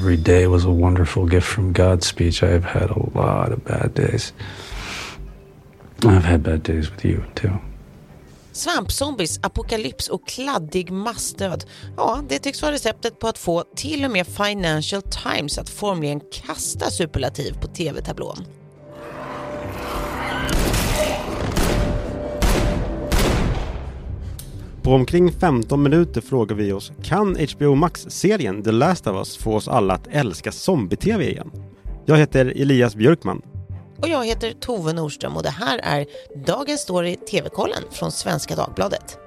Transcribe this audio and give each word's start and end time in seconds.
Every 0.00 0.16
day 0.16 0.46
was 0.46 0.64
a 0.64 0.70
wonderful 0.70 1.26
gift 1.26 1.46
from 1.46 1.72
God 1.72 2.02
speech. 2.02 2.42
I 2.42 2.50
have 2.50 2.64
had 2.64 2.90
a 2.90 2.98
lot 3.14 3.52
of 3.52 3.64
bad 3.64 3.94
days. 3.94 4.34
I've 6.04 6.24
had 6.24 6.42
bad 6.42 6.62
days 6.62 6.90
with 6.90 7.04
you 7.04 7.22
too. 7.34 7.58
Svampzombies, 8.52 9.38
apokalyps 9.42 10.08
och 10.08 10.28
kladdig 10.28 10.90
massdöd. 10.90 11.64
Ja, 11.96 12.22
det 12.28 12.38
tycks 12.38 12.62
vara 12.62 12.72
receptet 12.72 13.18
på 13.18 13.28
att 13.28 13.38
få 13.38 13.64
till 13.76 14.04
och 14.04 14.10
med 14.10 14.26
Financial 14.26 15.02
Times 15.02 15.58
att 15.58 15.68
formligen 15.68 16.20
kasta 16.46 16.90
superlativ 16.90 17.52
på 17.60 17.66
tv-tablån. 17.68 18.44
På 24.86 24.92
omkring 24.92 25.32
15 25.32 25.82
minuter 25.82 26.20
frågar 26.20 26.56
vi 26.56 26.72
oss, 26.72 26.92
kan 27.02 27.36
HBO 27.36 27.74
Max-serien 27.74 28.62
The 28.62 28.72
Last 28.72 29.06
of 29.06 29.16
Us 29.16 29.36
få 29.36 29.54
oss 29.54 29.68
alla 29.68 29.94
att 29.94 30.06
älska 30.10 30.52
zombie-tv 30.52 31.30
igen? 31.30 31.50
Jag 32.04 32.16
heter 32.16 32.46
Elias 32.46 32.94
Björkman. 32.94 33.42
Och 34.02 34.08
jag 34.08 34.26
heter 34.26 34.52
Tove 34.52 34.92
Norström 34.92 35.36
och 35.36 35.42
det 35.42 35.50
här 35.50 35.80
är 35.82 36.06
Dagens 36.46 36.80
Story 36.80 37.16
TV-kollen 37.16 37.82
från 37.90 38.12
Svenska 38.12 38.56
Dagbladet. 38.56 39.18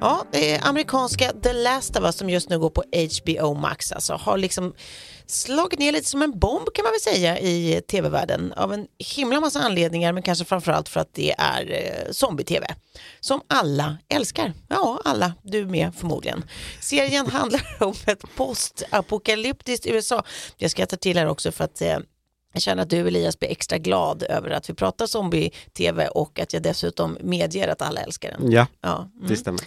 Ja, 0.00 0.24
det 0.32 0.52
är 0.52 0.68
amerikanska 0.68 1.32
The 1.42 1.52
Last 1.52 1.96
of 1.96 2.04
Us 2.04 2.16
som 2.16 2.30
just 2.30 2.48
nu 2.48 2.58
går 2.58 2.70
på 2.70 2.82
HBO 2.92 3.54
Max 3.54 3.92
alltså 3.92 4.12
har 4.14 4.38
liksom 4.38 4.74
slagit 5.26 5.78
ner 5.78 5.92
lite 5.92 6.08
som 6.08 6.22
en 6.22 6.38
bomb 6.38 6.68
kan 6.74 6.82
man 6.82 6.92
väl 6.92 7.14
säga 7.14 7.38
i 7.38 7.82
tv-världen 7.90 8.52
av 8.52 8.72
en 8.72 8.86
himla 8.98 9.40
massa 9.40 9.60
anledningar 9.60 10.12
men 10.12 10.22
kanske 10.22 10.44
framförallt 10.44 10.88
för 10.88 11.00
att 11.00 11.14
det 11.14 11.34
är 11.38 11.70
eh, 11.70 12.12
zombie-tv 12.12 12.66
som 13.20 13.40
alla 13.46 13.98
älskar. 14.08 14.52
Ja, 14.68 15.00
alla, 15.04 15.32
du 15.42 15.66
med 15.66 15.94
förmodligen. 15.94 16.44
Serien 16.80 17.26
handlar 17.30 17.62
om 17.80 17.94
ett 18.06 18.22
postapokalyptiskt 18.36 19.86
USA. 19.86 20.24
Jag 20.56 20.70
ska 20.70 20.86
ta 20.86 20.96
till 20.96 21.18
här 21.18 21.26
också 21.26 21.52
för 21.52 21.64
att 21.64 21.82
eh, 21.82 21.98
jag 22.52 22.62
känner 22.62 22.82
att 22.82 22.90
du 22.90 23.08
Elias 23.08 23.38
blir 23.38 23.50
extra 23.50 23.78
glad 23.78 24.22
över 24.22 24.50
att 24.50 24.70
vi 24.70 24.74
pratar 24.74 25.06
zombie-tv 25.06 26.08
och 26.08 26.40
att 26.40 26.52
jag 26.52 26.62
dessutom 26.62 27.18
medger 27.20 27.68
att 27.68 27.82
alla 27.82 28.00
älskar 28.00 28.30
den. 28.38 28.50
Ja, 28.52 28.66
Ja, 28.80 29.10
det 29.28 29.36
stämmer. 29.36 29.60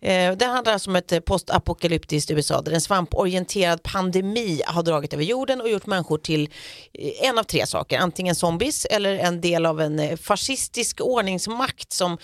Eh, 0.00 0.32
Det 0.36 0.44
handlar 0.46 0.72
alltså 0.72 0.90
om 0.90 0.96
ett 0.96 1.12
eh, 1.12 1.20
postapokalyptiskt 1.20 2.30
USA 2.30 2.60
där 2.62 2.72
en 2.72 2.80
svamporienterad 2.80 3.82
pandemi 3.82 4.62
har 4.66 4.82
dragit 4.82 5.14
över 5.14 5.24
jorden 5.24 5.60
och 5.60 5.68
gjort 5.68 5.86
människor 5.86 6.18
till 6.18 6.50
eh, 6.92 7.28
en 7.28 7.38
av 7.38 7.42
tre 7.42 7.66
saker. 7.66 7.98
Antingen 7.98 8.34
zombies 8.34 8.84
eller 8.84 9.18
en 9.18 9.40
del 9.40 9.66
av 9.66 9.80
en 9.80 9.98
eh, 9.98 10.16
fascistisk 10.16 11.00
ordningsmakt 11.00 11.92
som 11.92 12.18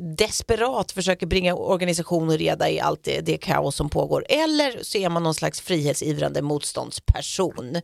desperat 0.00 0.92
försöker 0.92 1.26
bringa 1.26 1.54
organisation 1.54 2.28
och 2.28 2.38
reda 2.38 2.70
i 2.70 2.80
allt 2.80 3.04
det, 3.04 3.20
det 3.20 3.36
kaos 3.38 3.76
som 3.76 3.88
pågår. 3.88 4.26
Eller 4.28 4.78
så 4.82 4.98
är 4.98 5.08
man 5.08 5.22
någon 5.22 5.34
slags 5.34 5.60
frihetsivrande 5.60 6.42
motståndsperson. 6.42 7.76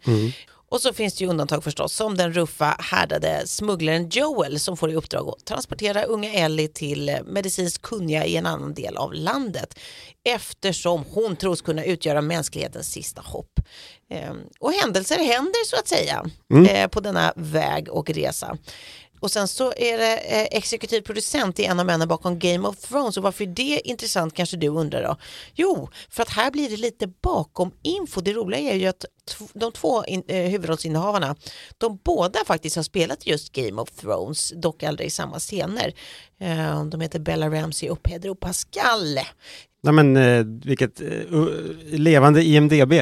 Och 0.71 0.81
så 0.81 0.93
finns 0.93 1.15
det 1.15 1.25
ju 1.25 1.31
undantag 1.31 1.65
förstås, 1.65 1.95
som 1.95 2.17
den 2.17 2.33
ruffa 2.33 2.77
härdade 2.79 3.43
smugglaren 3.47 4.09
Joel 4.09 4.61
som 4.61 4.77
får 4.77 4.91
i 4.91 4.95
uppdrag 4.95 5.29
att 5.29 5.45
transportera 5.45 6.03
unga 6.03 6.33
Ellie 6.33 6.69
till 6.69 7.09
eh, 7.09 7.17
medicinskt 7.27 7.83
kunniga 7.83 8.25
i 8.25 8.37
en 8.37 8.47
annan 8.47 8.75
del 8.75 8.97
av 8.97 9.13
landet 9.13 9.79
eftersom 10.25 11.05
hon 11.11 11.37
tros 11.37 11.63
kunna 11.63 11.85
utgöra 11.85 12.21
mänsklighetens 12.21 12.93
sista 12.93 13.21
hopp. 13.21 13.61
Ehm, 14.11 14.39
och 14.61 14.73
händelser 14.73 15.19
händer 15.19 15.67
så 15.67 15.77
att 15.77 15.89
säga 15.89 16.25
eh, 16.71 16.89
på 16.89 17.01
denna 17.01 17.33
väg 17.37 17.89
och 17.89 18.11
resa. 18.11 18.59
Och 19.21 19.31
sen 19.31 19.49
så 19.49 19.73
är 19.77 19.99
det 19.99 20.17
eh, 20.17 20.59
exekutiv 20.59 21.01
producent 21.01 21.61
i 21.61 21.65
en 21.65 21.81
av 21.81 21.87
männen 21.87 22.09
bakom 22.09 22.39
Game 22.39 22.69
of 22.69 22.77
Thrones 22.77 23.17
och 23.17 23.23
varför 23.23 23.45
är 23.45 23.49
det 23.49 23.81
intressant 23.85 24.35
kanske 24.35 24.57
du 24.57 24.69
undrar 24.69 25.03
då? 25.03 25.17
Jo, 25.55 25.89
för 26.11 26.23
att 26.23 26.31
här 26.31 26.51
blir 26.51 26.71
det 26.71 26.77
lite 26.77 27.07
bakom 27.07 27.71
info. 27.83 28.21
Det 28.21 28.33
roliga 28.33 28.61
är 28.61 28.75
ju 28.75 28.87
att 28.87 29.05
de 29.53 29.73
två 29.73 30.05
in, 30.05 30.23
eh, 30.29 30.37
huvudrollsinnehavarna, 30.37 31.37
de 31.79 31.99
båda 32.05 32.39
faktiskt 32.47 32.77
har 32.77 32.83
spelat 32.83 33.27
just 33.27 33.53
Game 33.53 33.83
of 33.83 33.91
Thrones, 33.91 34.53
dock 34.57 34.83
aldrig 34.83 35.07
i 35.07 35.11
samma 35.11 35.39
scener. 35.39 35.95
Eh, 36.41 36.85
de 36.85 37.01
heter 37.01 37.19
Bella 37.19 37.49
Ramsey 37.49 37.89
och 37.89 38.03
Pedro 38.03 38.35
Pascal. 38.35 39.15
Nej 39.83 39.93
men 39.93 40.17
eh, 40.17 40.45
vilket 40.45 41.01
eh, 41.01 41.07
levande 41.91 42.45
IMDB. 42.45 42.93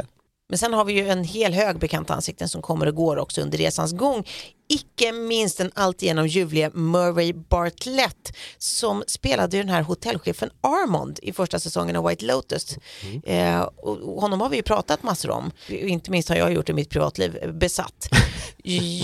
Men 0.48 0.58
sen 0.58 0.72
har 0.74 0.84
vi 0.84 0.92
ju 0.92 1.08
en 1.08 1.24
hel 1.24 1.52
hög 1.52 1.78
bekanta 1.78 2.14
ansikten 2.14 2.48
som 2.48 2.62
kommer 2.62 2.86
och 2.86 2.94
går 2.94 3.16
också 3.16 3.40
under 3.40 3.58
resans 3.58 3.92
gång. 3.92 4.24
Icke 4.68 5.12
minst 5.12 5.58
den 5.58 5.70
alltigenom 5.74 6.26
ljuvliga 6.26 6.70
Murray 6.74 7.32
Bartlett 7.32 8.36
som 8.58 9.04
spelade 9.06 9.56
ju 9.56 9.62
den 9.62 9.72
här 9.72 9.82
hotellchefen 9.82 10.50
Armond 10.60 11.18
i 11.22 11.32
första 11.32 11.58
säsongen 11.58 11.96
av 11.96 12.08
White 12.08 12.24
Lotus. 12.24 12.78
Eh, 13.24 13.60
och 13.60 14.20
honom 14.20 14.40
har 14.40 14.48
vi 14.48 14.56
ju 14.56 14.62
pratat 14.62 15.02
massor 15.02 15.30
om. 15.30 15.50
Inte 15.68 16.10
minst 16.10 16.28
har 16.28 16.36
jag 16.36 16.52
gjort 16.52 16.68
i 16.68 16.72
mitt 16.72 16.90
privatliv 16.90 17.38
eh, 17.42 17.52
besatt. 17.52 18.08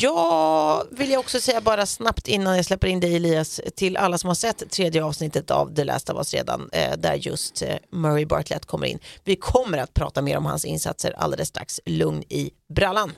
Jag 0.00 0.86
vill 0.90 1.10
jag 1.10 1.20
också 1.20 1.40
säga 1.40 1.60
bara 1.60 1.86
snabbt 1.86 2.28
innan 2.28 2.56
jag 2.56 2.64
släpper 2.64 2.88
in 2.88 3.00
dig 3.00 3.16
Elias 3.16 3.60
till 3.76 3.96
alla 3.96 4.18
som 4.18 4.28
har 4.28 4.34
sett 4.34 4.70
tredje 4.70 5.04
avsnittet 5.04 5.50
av 5.50 5.74
The 5.74 5.84
Last 5.84 6.10
of 6.10 6.16
Us 6.16 6.34
redan 6.34 6.68
eh, 6.72 6.96
där 6.98 7.14
just 7.14 7.62
eh, 7.62 7.76
Murray 7.90 8.26
Bartlett 8.26 8.66
kommer 8.66 8.86
in. 8.86 8.98
Vi 9.24 9.36
kommer 9.36 9.78
att 9.78 9.94
prata 9.94 10.22
mer 10.22 10.36
om 10.36 10.46
hans 10.46 10.64
insatser 10.64 11.14
alldeles 11.18 11.48
strax. 11.48 11.80
Lugn 11.86 12.22
i 12.28 12.50
brallan. 12.74 13.12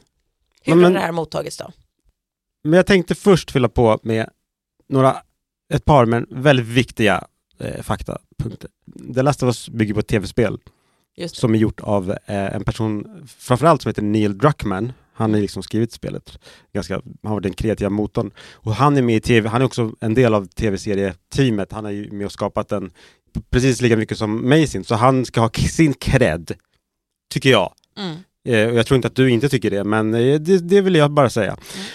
Hur 0.63 0.83
har 0.83 0.91
det 0.91 1.01
här 1.01 1.13
mottagits 1.13 1.57
då? 1.57 1.71
Men 2.65 2.73
jag 2.73 2.87
tänkte 2.87 3.15
först 3.15 3.51
fylla 3.51 3.69
på 3.69 3.99
med 4.03 4.29
några, 4.89 5.17
ett 5.75 5.85
par 5.85 6.07
men 6.07 6.27
väldigt 6.31 6.67
viktiga 6.67 7.25
eh, 7.59 7.83
faktapunkter. 7.83 8.71
The 9.15 9.23
Last 9.23 9.43
of 9.43 9.47
Us 9.47 9.69
bygger 9.69 9.95
på 9.95 10.01
ett 10.01 10.07
tv-spel 10.07 10.59
som 11.27 11.55
är 11.55 11.59
gjort 11.59 11.81
av 11.81 12.11
eh, 12.11 12.55
en 12.55 12.65
person, 12.65 13.27
framförallt 13.39 13.83
som 13.83 13.89
heter 13.89 14.03
Neil 14.03 14.39
Druckmann. 14.39 14.93
Han 15.15 15.35
har 15.35 15.41
liksom 15.41 15.63
skrivit 15.63 15.93
spelet. 15.93 16.39
Ganska, 16.73 16.95
han 16.95 17.03
har 17.23 17.35
varit 17.35 17.43
den 17.43 17.55
kreativa 17.55 17.91
motorn. 17.91 18.31
Och 18.53 18.75
han 18.75 18.97
är 18.97 19.03
med 19.03 19.17
i 19.17 19.21
tv, 19.21 19.49
han 19.49 19.61
är 19.61 19.65
också 19.65 19.93
en 20.01 20.15
del 20.15 20.35
av 20.35 20.47
tv-serieteamet. 20.47 21.73
Han 21.73 21.87
är 21.87 21.91
ju 21.91 22.11
med 22.11 22.27
och 22.27 22.33
skapat 22.33 22.69
den 22.69 22.91
precis 23.51 23.81
lika 23.81 23.97
mycket 23.97 24.19
som 24.19 24.49
Mazin. 24.49 24.85
Så 24.85 24.95
han 24.95 25.25
ska 25.25 25.41
ha 25.41 25.51
sin 25.51 25.95
cred, 25.95 26.53
tycker 27.31 27.51
jag. 27.51 27.73
Mm. 27.99 28.17
Eh, 28.49 28.69
och 28.69 28.79
jag 28.79 28.87
tror 28.87 28.97
inte 28.97 29.09
att 29.09 29.17
du 29.17 29.31
inte 29.31 29.49
tycker 29.49 29.71
det, 29.71 29.85
men 29.85 30.15
eh, 30.15 30.41
det, 30.41 30.59
det 30.59 30.81
vill 30.81 30.95
jag 30.95 31.11
bara 31.11 31.31
säga. 31.31 31.51
Mm. 31.51 31.87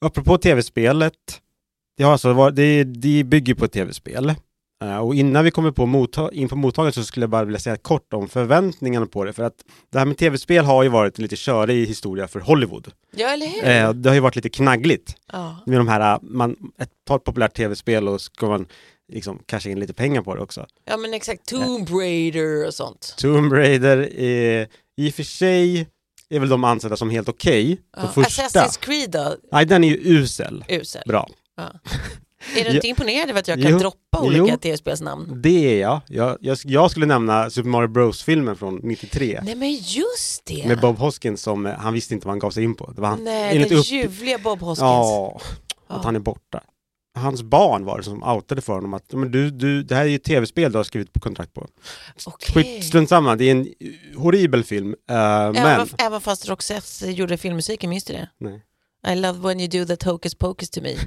Apropå 0.00 0.38
tv-spelet, 0.38 1.14
det, 1.96 2.04
har 2.04 2.12
alltså 2.12 2.32
varit, 2.32 2.56
det, 2.56 2.84
det 2.84 3.24
bygger 3.24 3.54
på 3.54 3.64
ett 3.64 3.72
tv-spel. 3.72 4.34
Eh, 4.84 4.98
och 4.98 5.14
innan 5.14 5.44
vi 5.44 5.50
kommer 5.50 5.70
på 5.70 6.08
in 6.32 6.48
på 6.48 6.56
mottagandet 6.56 6.94
så 6.94 7.04
skulle 7.04 7.24
jag 7.24 7.30
bara 7.30 7.44
vilja 7.44 7.60
säga 7.60 7.76
kort 7.76 8.12
om 8.12 8.28
förväntningarna 8.28 9.06
på 9.06 9.24
det. 9.24 9.32
För 9.32 9.42
att 9.42 9.64
det 9.90 9.98
här 9.98 10.06
med 10.06 10.18
tv-spel 10.18 10.64
har 10.64 10.82
ju 10.82 10.88
varit 10.88 11.18
en 11.18 11.22
lite 11.22 11.36
körig 11.36 11.86
historia 11.86 12.28
för 12.28 12.40
Hollywood. 12.40 12.92
Ja, 13.16 13.28
eller 13.28 13.46
hur? 13.46 13.64
Eh, 13.64 13.92
det 13.92 14.10
har 14.10 14.14
ju 14.14 14.20
varit 14.20 14.36
lite 14.36 14.48
knaggligt 14.48 15.16
ja. 15.32 15.56
med 15.66 15.78
de 15.78 15.88
här, 15.88 16.14
eh, 16.14 16.18
man, 16.22 16.56
ett 16.78 16.90
par 17.04 17.18
populärt 17.18 17.56
tv-spel 17.56 18.08
och 18.08 18.20
ska 18.20 18.46
man 18.46 18.66
liksom 19.12 19.38
casha 19.46 19.70
in 19.70 19.80
lite 19.80 19.94
pengar 19.94 20.22
på 20.22 20.34
det 20.34 20.40
också. 20.40 20.66
ja, 20.84 20.96
men 20.96 21.14
exakt. 21.14 21.46
Tomb 21.46 21.90
Raider 21.90 22.66
och 22.66 22.74
sånt. 22.74 23.14
Tomb 23.18 23.52
Raider 23.52 24.18
är 24.18 24.68
i 24.96 25.10
och 25.10 25.14
för 25.14 25.22
sig 25.22 25.88
är 26.30 26.40
väl 26.40 26.48
de 26.48 26.64
ansedda 26.64 26.96
som 26.96 27.10
helt 27.10 27.28
okej. 27.28 27.80
Ja. 27.96 28.02
De 28.02 28.24
första. 28.24 28.42
Assassin's 28.42 28.80
Creed 28.80 29.10
då? 29.10 29.34
Nej, 29.52 29.66
den 29.66 29.84
är 29.84 29.88
ju 29.88 29.96
usel. 29.96 30.64
Usel. 30.68 31.02
Bra. 31.06 31.28
Ja. 31.56 31.62
Är 32.56 32.64
du 32.64 32.68
Ja. 32.70 32.74
inte 32.74 32.88
imponerad 32.88 33.30
över 33.30 33.40
att 33.40 33.48
jag 33.48 33.62
kan 33.62 33.70
Jo. 33.72 33.78
droppa 33.78 34.20
olika 34.20 34.56
tv-spelsnamn? 34.56 35.42
Det 35.42 35.74
är 35.74 35.80
jag. 35.80 36.00
Jag, 36.08 36.36
jag. 36.40 36.58
jag 36.64 36.90
skulle 36.90 37.06
nämna 37.06 37.50
Super 37.50 37.68
Mario 37.68 37.88
Bros-filmen 37.88 38.56
från 38.56 38.80
93. 38.82 39.40
Nej 39.42 39.54
men 39.54 39.72
just 39.74 40.44
det. 40.44 40.66
Med 40.68 40.80
Bob 40.80 40.98
Hoskins 40.98 41.42
som 41.42 41.66
eh, 41.66 41.72
han 41.72 41.92
visste 41.94 42.14
inte 42.14 42.26
vad 42.26 42.32
han 42.32 42.38
gav 42.38 42.50
sig 42.50 42.64
in 42.64 42.74
på. 42.74 42.90
Det 42.92 43.00
var 43.00 43.08
han, 43.08 43.24
Nej, 43.24 43.58
den 43.58 43.78
upp- 43.78 43.86
ljuvliga 43.86 44.38
Bob 44.38 44.60
Hoskins. 44.60 44.80
Ja, 44.80 45.40
Ja. 45.88 45.94
att 45.96 46.04
han 46.04 46.16
är 46.16 46.20
borta. 46.20 46.60
Hans 47.18 47.42
barn 47.42 47.84
var 47.84 47.98
det 47.98 48.04
som 48.04 48.22
outade 48.22 48.60
för 48.62 48.72
honom 48.72 48.94
att 48.94 49.12
men 49.12 49.30
du, 49.30 49.50
du, 49.50 49.82
det 49.82 49.94
här 49.94 50.02
är 50.02 50.08
ju 50.08 50.16
ett 50.16 50.24
tv-spel 50.24 50.72
du 50.72 50.78
har 50.78 50.84
skrivit 50.84 51.12
på 51.12 51.20
kontrakt 51.20 51.54
på. 51.54 51.66
Skit, 52.54 52.84
strunt 52.84 53.08
samma, 53.08 53.36
det 53.36 53.44
är 53.44 53.50
en 53.50 53.68
horribel 54.16 54.64
film. 54.64 54.88
eh, 55.10 55.14
men, 55.16 55.56
Även, 55.56 55.88
även 55.98 56.20
fast 56.20 56.48
Roxette 56.48 57.10
gjorde 57.10 57.36
filmmusiken, 57.36 57.90
minns 57.90 58.04
du 58.04 58.12
det? 58.12 58.28
nej. 58.40 58.64
I 59.08 59.14
love 59.14 59.38
when 59.38 59.60
you 59.60 59.68
do 59.68 59.86
that 59.86 60.02
hocus 60.02 60.34
pocus 60.34 60.70
to 60.70 60.80
me. 60.82 60.94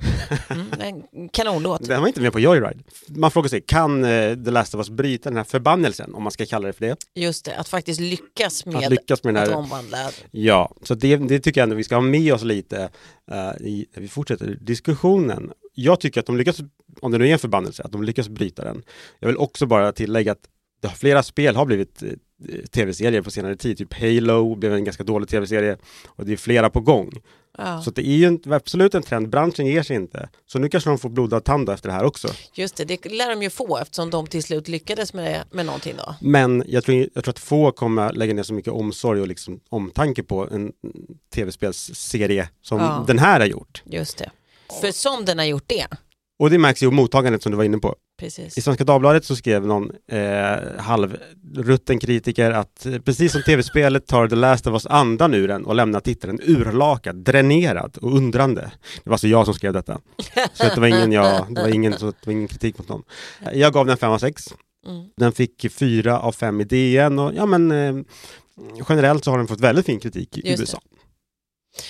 Mm, 0.50 0.68
en 1.14 1.30
kanonlåt. 1.30 1.88
Den 1.88 2.02
var 2.02 2.08
inte 2.08 2.22
med 2.22 2.34
på 2.34 2.40
Joyride. 2.40 2.84
Man 3.08 3.32
frågar 3.32 3.50
sig, 3.50 3.62
kan 3.62 4.04
eh, 4.04 4.36
The 4.44 4.52
Last 4.52 4.76
of 4.76 4.80
Us 4.80 4.90
bryta 4.90 5.30
den 5.30 5.38
här 5.38 5.44
förbannelsen, 5.44 6.16
om 6.16 6.24
man 6.24 6.32
ska 6.32 6.46
kalla 6.46 6.68
det 6.68 6.74
för 6.74 6.86
det? 6.86 6.96
Just 7.16 7.46
det, 7.46 7.56
att 7.58 7.68
faktiskt 7.70 8.00
lyckas 8.00 8.66
med 8.66 8.76
Att 8.76 8.90
lyckas 8.90 9.24
med 9.24 9.34
den 9.34 9.44
här 9.48 9.56
omvandla. 9.56 9.98
Ja, 10.32 10.76
så 10.84 10.96
det, 10.96 11.18
det 11.18 11.40
tycker 11.40 11.62
jag 11.62 11.64
ändå 11.66 11.76
vi 11.76 11.84
ska 11.84 11.96
ha 11.96 12.02
med 12.02 12.34
oss 12.34 12.44
lite 12.44 12.90
eh, 13.32 13.68
i, 13.68 13.86
vi 13.96 14.08
fortsätter 14.08 14.58
diskussionen. 14.62 15.52
Jag 15.74 16.00
tycker 16.00 16.20
att 16.20 16.26
de 16.26 16.38
lyckas, 16.38 16.60
om 17.02 17.12
det 17.12 17.18
nu 17.18 17.28
är 17.28 17.34
en 17.34 17.40
förbannelse, 17.40 17.84
att 17.84 17.92
de 17.92 18.04
lyckas 18.04 18.30
bryta 18.30 18.64
den. 18.64 18.84
Jag 19.20 19.28
vill 19.28 19.38
också 19.38 19.66
bara 19.66 19.92
tillägga 19.92 20.32
att 20.32 20.48
det 20.82 20.88
har, 20.88 20.96
flera 20.96 21.24
spel 21.24 21.56
har 21.56 21.66
blivit 21.66 22.04
eh, 22.04 22.10
tv-serier 22.72 23.22
på 23.22 23.32
senare 23.32 23.56
tid. 23.56 23.78
Typ 23.78 23.94
Halo 23.94 24.56
blev 24.56 24.74
en 24.74 24.84
ganska 24.84 25.04
dålig 25.04 25.30
tv-serie 25.30 25.78
och 26.08 26.26
det 26.26 26.34
är 26.34 26.38
flera 26.38 26.70
på 26.70 26.80
gång. 26.82 27.12
Ja. 27.58 27.82
Så 27.82 27.92
det 27.92 28.08
är 28.08 28.16
ju 28.16 28.26
en, 28.26 28.40
absolut 28.46 28.96
en 28.96 29.04
trend, 29.04 29.30
branschen 29.30 29.66
ger 29.66 29.84
sig 29.84 29.96
inte. 29.96 30.30
Så 30.46 30.60
nu 30.60 30.70
kanske 30.70 30.90
de 30.90 30.98
får 31.00 31.10
blodad 31.10 31.44
tand 31.44 31.70
efter 31.70 31.90
det 31.90 31.94
här 31.96 32.04
också. 32.04 32.28
Just 32.54 32.76
det, 32.76 32.86
det 32.86 33.06
lär 33.12 33.30
de 33.30 33.44
ju 33.44 33.50
få 33.50 33.78
eftersom 33.78 34.10
de 34.10 34.28
till 34.28 34.44
slut 34.44 34.68
lyckades 34.68 35.14
med, 35.14 35.44
med 35.52 35.66
någonting 35.66 35.94
då. 35.98 36.16
Men 36.22 36.64
jag 36.68 36.84
tror, 36.84 37.08
jag 37.14 37.24
tror 37.24 37.32
att 37.32 37.40
få 37.40 37.72
kommer 37.72 38.14
lägga 38.14 38.34
ner 38.34 38.44
så 38.44 38.54
mycket 38.54 38.74
omsorg 38.74 39.22
och 39.22 39.28
liksom 39.28 39.60
omtanke 39.70 40.24
på 40.24 40.48
en 40.52 40.72
tv-spelsserie 41.34 42.50
som 42.62 42.80
Ja. 42.80 43.04
den 43.08 43.20
här 43.20 43.40
har 43.40 43.48
gjort. 43.48 43.84
Just 43.86 44.18
det. 44.18 44.32
För 44.82 44.92
som 44.92 45.26
den 45.26 45.38
har 45.38 45.46
gjort 45.46 45.68
det. 45.68 45.88
Och 46.40 46.50
det 46.50 46.58
märks 46.58 46.84
ju 46.84 46.92
mottagandet 46.92 47.44
som 47.44 47.52
du 47.52 47.58
var 47.58 47.64
inne 47.64 47.78
på. 47.78 47.96
Precis. 48.20 48.58
I 48.58 48.62
Svenska 48.62 48.84
Dagbladet 48.84 49.26
så 49.26 49.36
skrev 49.36 49.66
någon 49.66 49.92
eh, 50.12 50.80
halvrutten 50.80 52.00
kritiker 52.00 52.52
att 52.52 52.86
eh, 52.86 53.00
precis 53.00 53.32
som 53.32 53.44
tv-spelet 53.44 54.08
tar 54.08 54.28
The 54.28 54.36
Last 54.36 54.68
of 54.68 54.74
Us 54.74 54.86
andan 54.86 55.34
ur 55.34 55.48
den 55.48 55.66
och 55.66 55.76
lämnar 55.76 56.00
tittaren 56.00 56.40
urlakad, 56.44 57.16
dränerad 57.16 57.98
och 57.98 58.16
undrande. 58.16 58.72
Det 59.04 59.10
var 59.10 59.14
alltså 59.14 59.28
jag 59.28 59.46
som 59.46 59.54
skrev 59.54 59.74
detta. 59.74 60.00
Så 60.54 60.64
det 60.64 60.78
var 60.78 60.88
ingen, 60.88 61.12
jag, 61.12 61.56
det 61.56 61.62
var 61.62 61.70
ingen, 61.70 61.94
så 61.94 62.06
det 62.06 62.26
var 62.26 62.34
ingen 62.34 62.48
kritik 62.48 62.78
mot 62.78 62.90
någon. 62.90 63.04
Jag 63.54 63.74
gav 63.74 63.86
den 63.86 63.98
5 63.98 64.12
av 64.12 64.18
6. 64.18 64.44
Mm. 64.88 65.06
Den 65.18 65.32
fick 65.32 65.72
4 65.72 66.20
av 66.20 66.32
5 66.32 66.62
i 66.62 66.64
DN 66.64 67.20
och 67.20 67.34
ja 67.36 67.46
men 67.46 67.72
eh, 67.72 68.04
generellt 68.90 69.24
så 69.24 69.32
har 69.32 69.38
den 69.38 69.48
fått 69.48 69.62
väldigt 69.62 69.86
fin 69.86 70.00
kritik 70.00 70.38
i 70.38 70.50
Just 70.50 70.72
det. 70.72 70.80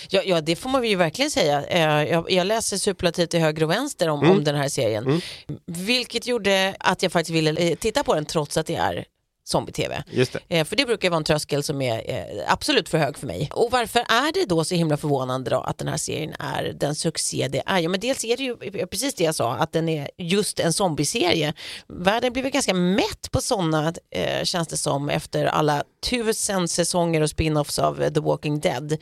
Ja, 0.10 0.22
ja, 0.26 0.42
det 0.42 0.56
får 0.56 0.70
man 0.70 0.84
ju 0.84 0.96
verkligen 0.96 1.32
säga. 1.32 1.64
Eh, 1.66 2.10
Jag, 2.12 2.32
jag 2.32 2.48
läser 2.48 2.78
superlativ 2.78 3.26
till 3.26 3.40
höger 3.40 3.64
och 3.64 3.70
vänster 3.72 4.08
om, 4.10 4.20
Mm. 4.20 4.32
om 4.32 4.44
den 4.44 4.56
här 4.56 4.70
serien. 4.70 5.04
Mm. 5.06 5.22
Vilket 5.66 6.28
gjorde 6.28 6.76
att 6.80 7.04
jag 7.04 7.12
faktiskt 7.12 7.36
ville 7.36 7.62
eh, 7.62 7.76
titta 7.76 8.04
på 8.04 8.16
den 8.16 8.26
trots 8.26 8.58
att 8.58 8.66
det 8.66 8.76
är 8.76 9.06
zombie-tv. 9.44 10.04
Eh, 10.50 10.66
För 10.66 10.76
det 10.76 10.86
brukar 10.86 11.10
vara 11.10 11.18
en 11.18 11.24
tröskel 11.24 11.64
som 11.64 11.82
är 11.82 12.10
eh, 12.12 12.44
absolut 12.54 12.90
för 12.90 12.98
hög 12.98 13.18
för 13.18 13.28
mig. 13.28 13.50
Och 13.54 13.72
varför 13.72 14.00
är 14.00 14.34
det 14.34 14.46
då 14.46 14.64
så 14.64 14.76
himla 14.76 14.98
förvånande 14.98 15.50
då 15.50 15.60
att 15.62 15.78
den 15.78 15.88
här 15.88 15.98
serien 15.98 16.34
är 16.40 16.64
den 16.80 16.96
succé 16.96 17.48
det 17.48 17.64
är? 17.66 17.80
Ja, 17.80 17.90
men 17.90 18.00
dels 18.00 18.26
är 18.26 18.38
det 18.38 18.44
ju 18.44 18.56
precis 18.88 19.14
det 19.16 19.24
jag 19.24 19.36
sa, 19.36 19.54
att 19.56 19.72
den 19.74 19.90
är 19.90 20.10
just 20.18 20.60
en 20.60 20.74
zombieserie. 20.74 21.54
Världen 21.88 22.34
blir 22.34 22.44
väl 22.44 22.52
ganska 22.52 22.74
mätt 22.74 23.32
på 23.32 23.42
sådana, 23.42 23.94
eh, 24.16 24.44
känns 24.44 24.68
det 24.68 24.78
som, 24.78 25.10
efter 25.10 25.46
alla 25.46 25.84
tusen 26.10 26.68
säsonger 26.68 27.22
och 27.22 27.30
spin-offs 27.30 27.80
av 27.80 28.02
eh, 28.02 28.14
The 28.14 28.20
Walking 28.20 28.60
Dead. 28.60 28.98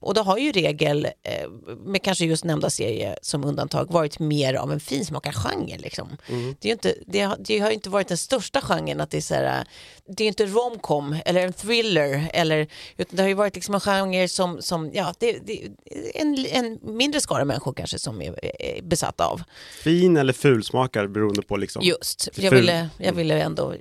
Och 0.00 0.14
det 0.14 0.20
har 0.20 0.38
ju 0.38 0.52
regel, 0.52 1.04
eh, 1.04 1.48
med 1.78 2.02
kanske 2.02 2.24
just 2.24 2.44
nämnda 2.44 2.70
serie 2.70 3.18
som 3.22 3.44
undantag, 3.44 3.92
varit 3.92 4.18
mer 4.18 4.54
av 4.54 4.72
en 4.72 4.80
finsmakargenre. 4.80 5.78
Liksom. 5.78 6.16
Det, 6.60 6.68
är 6.68 6.72
inte, 6.72 6.94
det, 7.06 7.20
har, 7.20 7.36
det 7.40 7.58
har 7.58 7.68
ju 7.68 7.74
inte 7.74 7.90
varit 7.90 8.08
den 8.08 8.18
största 8.18 8.60
genren 8.60 9.00
att 9.00 9.10
det 9.10 9.16
är 9.16 9.20
så 9.20 9.34
här, 9.34 9.64
det 10.06 10.24
är 10.24 10.28
inte 10.28 10.46
romcom 10.46 11.16
eller 11.24 11.40
en 11.46 11.52
thriller 11.52 12.30
eller 12.32 12.66
utan 12.96 13.16
det 13.16 13.22
har 13.22 13.28
ju 13.28 13.34
varit 13.34 13.54
liksom 13.54 13.74
en 13.74 13.80
genre 13.80 14.28
som, 14.28 14.62
som 14.62 14.90
ja, 14.94 15.14
det, 15.18 15.38
det 15.44 15.68
en, 16.14 16.46
en 16.50 16.78
mindre 16.82 17.20
skara 17.20 17.44
människor 17.44 17.72
kanske 17.72 17.98
som 17.98 18.22
är, 18.22 18.82
besatta 18.82 19.26
av. 19.26 19.42
Fin 19.82 20.16
eller 20.16 20.32
fulsmakar 20.32 21.06
beroende 21.06 21.42
på 21.42 21.56
liksom. 21.56 21.82
Just, 21.82 22.28
jag 22.34 22.50
ville, 22.50 22.88
jag 22.98 23.12
ville 23.12 23.42
ändå 23.42 23.64
vara 23.64 23.76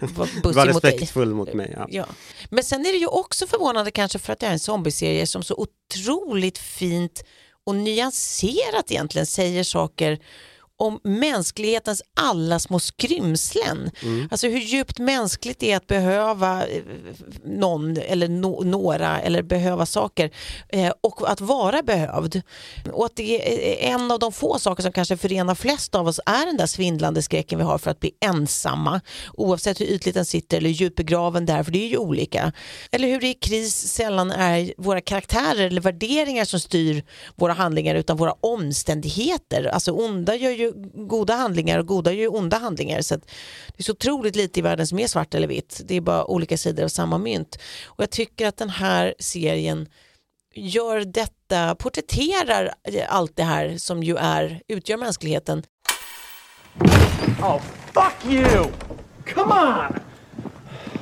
Var 0.00 0.42
bussig 0.42 0.74
mot 0.74 0.82
dig. 0.82 0.92
respektfull 0.92 1.34
mot 1.34 1.54
mig. 1.54 1.77
Ja. 1.78 1.86
Ja. 1.90 2.06
Men 2.50 2.64
sen 2.64 2.86
är 2.86 2.92
det 2.92 2.98
ju 2.98 3.06
också 3.06 3.46
förvånande 3.46 3.90
kanske 3.90 4.18
för 4.18 4.32
att 4.32 4.38
det 4.38 4.46
är 4.46 4.52
en 4.52 4.58
zombieserie 4.58 5.26
som 5.26 5.42
så 5.42 5.54
otroligt 5.54 6.58
fint 6.58 7.24
och 7.64 7.74
nyanserat 7.74 8.90
egentligen 8.90 9.26
säger 9.26 9.64
saker 9.64 10.18
om 10.78 11.00
mänsklighetens 11.04 12.02
alla 12.16 12.58
små 12.58 12.80
skrymslen. 12.80 13.90
Alltså 14.30 14.48
hur 14.48 14.58
djupt 14.58 14.98
mänskligt 14.98 15.58
det 15.58 15.72
är 15.72 15.76
att 15.76 15.86
behöva 15.86 16.66
eh, 16.66 16.82
någon 17.44 17.96
eller 17.96 18.28
no, 18.28 18.62
några 18.64 19.20
eller 19.20 19.42
behöva 19.42 19.86
saker 19.86 20.30
eh, 20.68 20.92
och 21.00 21.30
att 21.30 21.40
vara 21.40 21.82
behövd. 21.82 22.42
Och 22.92 23.06
att 23.06 23.16
det 23.16 23.86
är 23.86 23.94
en 23.94 24.10
av 24.10 24.18
de 24.18 24.32
få 24.32 24.58
saker 24.58 24.82
som 24.82 24.92
kanske 24.92 25.16
förenar 25.16 25.54
flest 25.54 25.94
av 25.94 26.08
oss 26.08 26.20
är 26.26 26.46
den 26.46 26.56
där 26.56 26.66
svindlande 26.66 27.22
skräcken 27.22 27.58
vi 27.58 27.64
har 27.64 27.78
för 27.78 27.90
att 27.90 28.00
bli 28.00 28.10
ensamma 28.20 29.00
oavsett 29.34 29.80
hur 29.80 29.86
ytligt 29.86 30.14
den 30.14 30.24
sitter 30.24 30.56
eller 30.56 30.70
djupt 30.70 30.96
begraven 30.96 31.46
där 31.46 31.62
för 31.62 31.72
det 31.72 31.84
är 31.84 31.88
ju 31.88 31.96
olika. 31.96 32.52
Eller 32.90 33.08
hur 33.08 33.20
det 33.20 33.28
i 33.28 33.34
kris 33.34 33.88
sällan 33.88 34.30
är 34.30 34.72
våra 34.78 35.00
karaktärer 35.00 35.66
eller 35.66 35.80
värderingar 35.80 36.44
som 36.44 36.60
styr 36.60 37.04
våra 37.36 37.52
handlingar 37.52 37.94
utan 37.94 38.16
våra 38.16 38.32
omständigheter. 38.40 39.64
Alltså 39.64 39.92
onda 39.92 40.34
gör 40.34 40.50
ju 40.50 40.67
goda 40.94 41.34
handlingar 41.34 41.78
och 41.78 41.86
goda 41.86 42.12
gör 42.12 42.20
ju 42.20 42.28
onda 42.28 42.58
handlingar. 42.58 43.00
Så 43.00 43.14
att 43.14 43.26
det 43.68 43.78
är 43.78 43.82
så 43.82 43.92
otroligt 43.92 44.36
lite 44.36 44.60
i 44.60 44.62
världen 44.62 44.86
som 44.86 44.98
är 44.98 45.06
svart 45.06 45.34
eller 45.34 45.48
vitt. 45.48 45.80
Det 45.84 45.94
är 45.94 46.00
bara 46.00 46.24
olika 46.24 46.56
sidor 46.56 46.84
av 46.84 46.88
samma 46.88 47.18
mynt. 47.18 47.58
Och 47.84 48.02
jag 48.02 48.10
tycker 48.10 48.46
att 48.46 48.56
den 48.56 48.70
här 48.70 49.14
serien 49.18 49.88
gör 50.54 51.00
detta, 51.04 51.74
porträtterar 51.74 52.74
allt 53.08 53.36
det 53.36 53.42
här 53.42 53.76
som 53.78 54.02
ju 54.02 54.16
är, 54.16 54.62
utgör 54.68 54.96
mänskligheten. 54.96 55.62
Oh, 57.42 57.60
fuck 57.92 58.32
you! 58.32 58.64
Come 59.34 59.54
on! 59.54 60.00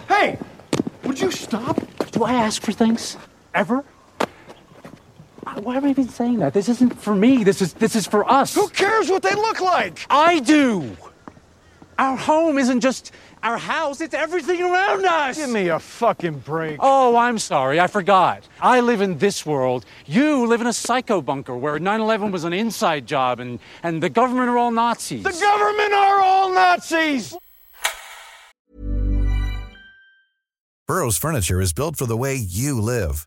Hey, 0.09 0.37
would 1.03 1.23
you 1.23 1.33
stop? 1.33 1.81
Do 2.13 2.27
I 2.29 2.35
ask 2.35 2.63
for 2.63 2.73
things? 2.73 3.19
Ever? 3.53 3.83
Why 5.54 5.76
am 5.76 5.84
I 5.84 5.90
even 5.90 6.08
saying 6.08 6.38
that? 6.40 6.52
This 6.52 6.69
isn't 6.69 6.98
for 7.00 7.14
me. 7.14 7.44
This 7.44 7.62
is 7.62 7.72
this 7.75 7.94
is 7.94 8.06
for 8.06 8.31
us. 8.31 8.54
Who 8.54 8.69
cares 8.69 9.08
what 9.08 9.22
they 9.22 9.34
look 9.34 9.60
like? 9.60 10.04
I 10.10 10.40
do. 10.40 10.96
Our 11.98 12.16
home 12.16 12.58
isn't 12.58 12.81
just 12.81 13.12
our 13.43 13.56
house, 13.56 14.00
it's 14.00 14.12
everything 14.12 14.60
around 14.60 15.04
us. 15.06 15.37
Give 15.37 15.48
me 15.48 15.69
a 15.69 15.78
fucking 15.78 16.40
break. 16.40 16.78
Oh, 16.81 17.16
I'm 17.16 17.38
sorry. 17.38 17.78
I 17.78 17.87
forgot. 17.87 18.46
I 18.60 18.81
live 18.81 19.00
in 19.00 19.19
this 19.19 19.46
world. 19.46 19.87
You 20.04 20.46
live 20.46 20.60
in 20.60 20.66
a 20.66 20.72
psycho 20.72 21.22
bunker 21.22 21.56
where 21.56 21.78
9/11 21.78 22.32
was 22.32 22.44
an 22.44 22.52
inside 22.52 23.06
job 23.06 23.40
and 23.40 23.60
and 23.82 24.02
the 24.02 24.10
government 24.10 24.48
are 24.48 24.58
all 24.58 24.72
Nazis. 24.72 25.22
The 25.22 25.31
government 25.31 25.93
are 25.93 26.20
all 26.20 26.52
Nazis! 26.52 27.34
Burrow's 30.87 31.19
furniture 31.19 31.60
is 31.60 31.72
built 31.72 31.96
for 31.96 32.06
the 32.06 32.16
way 32.16 32.34
you 32.37 32.81
live. 32.81 33.26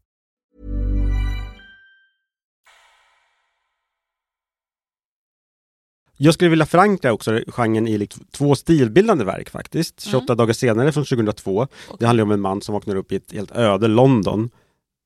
Jag 6.23 6.33
skulle 6.33 6.49
vilja 6.49 6.65
förankra 6.65 7.13
också 7.13 7.41
genren 7.47 7.87
i 7.87 7.97
liksom 7.97 8.25
två 8.31 8.55
stilbildande 8.55 9.23
verk 9.25 9.49
faktiskt. 9.49 10.01
28 10.01 10.35
dagar 10.35 10.53
senare 10.53 10.91
från 10.91 11.05
2002. 11.05 11.67
Det 11.99 12.05
handlar 12.05 12.23
om 12.23 12.31
en 12.31 12.41
man 12.41 12.61
som 12.61 12.73
vaknar 12.73 12.95
upp 12.95 13.11
i 13.11 13.15
ett 13.15 13.31
helt 13.31 13.51
öde 13.51 13.87
London 13.87 14.49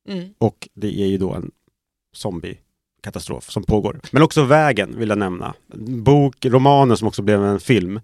Mm. 0.10 0.30
och 0.38 0.70
det 0.74 1.02
är 1.02 1.08
ju 1.08 1.18
då 1.18 1.34
en 1.34 1.52
zombiekatastrof 2.16 3.50
som 3.52 3.64
pågår. 3.64 4.00
Men 4.12 4.24
också 4.24 4.44
Vägen 4.44 5.00
vill 5.00 5.10
jag 5.10 5.18
nämna. 5.18 5.54
Bok, 5.88 6.46
romanen 6.46 6.98
som 6.98 7.08
också 7.08 7.22
blev 7.22 7.46
en 7.46 7.60
film. 7.60 8.00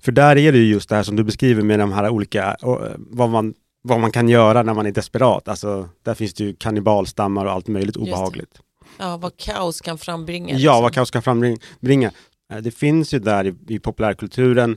För 0.00 0.12
där 0.12 0.36
är 0.36 0.52
det 0.52 0.58
ju 0.58 0.64
just 0.64 0.88
det 0.88 0.96
här 0.96 1.02
som 1.02 1.16
du 1.16 1.24
beskriver 1.24 1.62
med 1.62 1.78
de 1.78 1.92
här 1.92 2.08
olika, 2.08 2.56
eh, 2.62 2.76
vad 2.96 3.30
man 3.30 3.54
vad 3.82 4.00
man 4.00 4.12
kan 4.12 4.28
göra 4.28 4.62
när 4.62 4.74
man 4.74 4.86
är 4.86 4.92
desperat. 4.92 5.48
Alltså, 5.48 5.88
där 6.02 6.14
finns 6.14 6.34
det 6.34 6.44
ju 6.44 6.54
kannibalstammar 6.56 7.46
och 7.46 7.52
allt 7.52 7.68
möjligt 7.68 7.96
obehagligt. 7.96 8.60
Ja, 8.98 9.16
vad 9.16 9.36
kaos 9.36 9.80
kan 9.80 9.98
frambringa. 9.98 10.48
Ja, 10.48 10.56
liksom. 10.56 10.82
vad 10.82 10.94
kaos 10.94 11.10
kan 11.10 11.22
frambringa. 11.22 12.10
Eh, 12.52 12.58
Det 12.58 12.70
finns 12.70 13.14
ju 13.14 13.18
där 13.18 13.46
i, 13.46 13.54
i 13.74 13.78
populärkulturen 13.78 14.76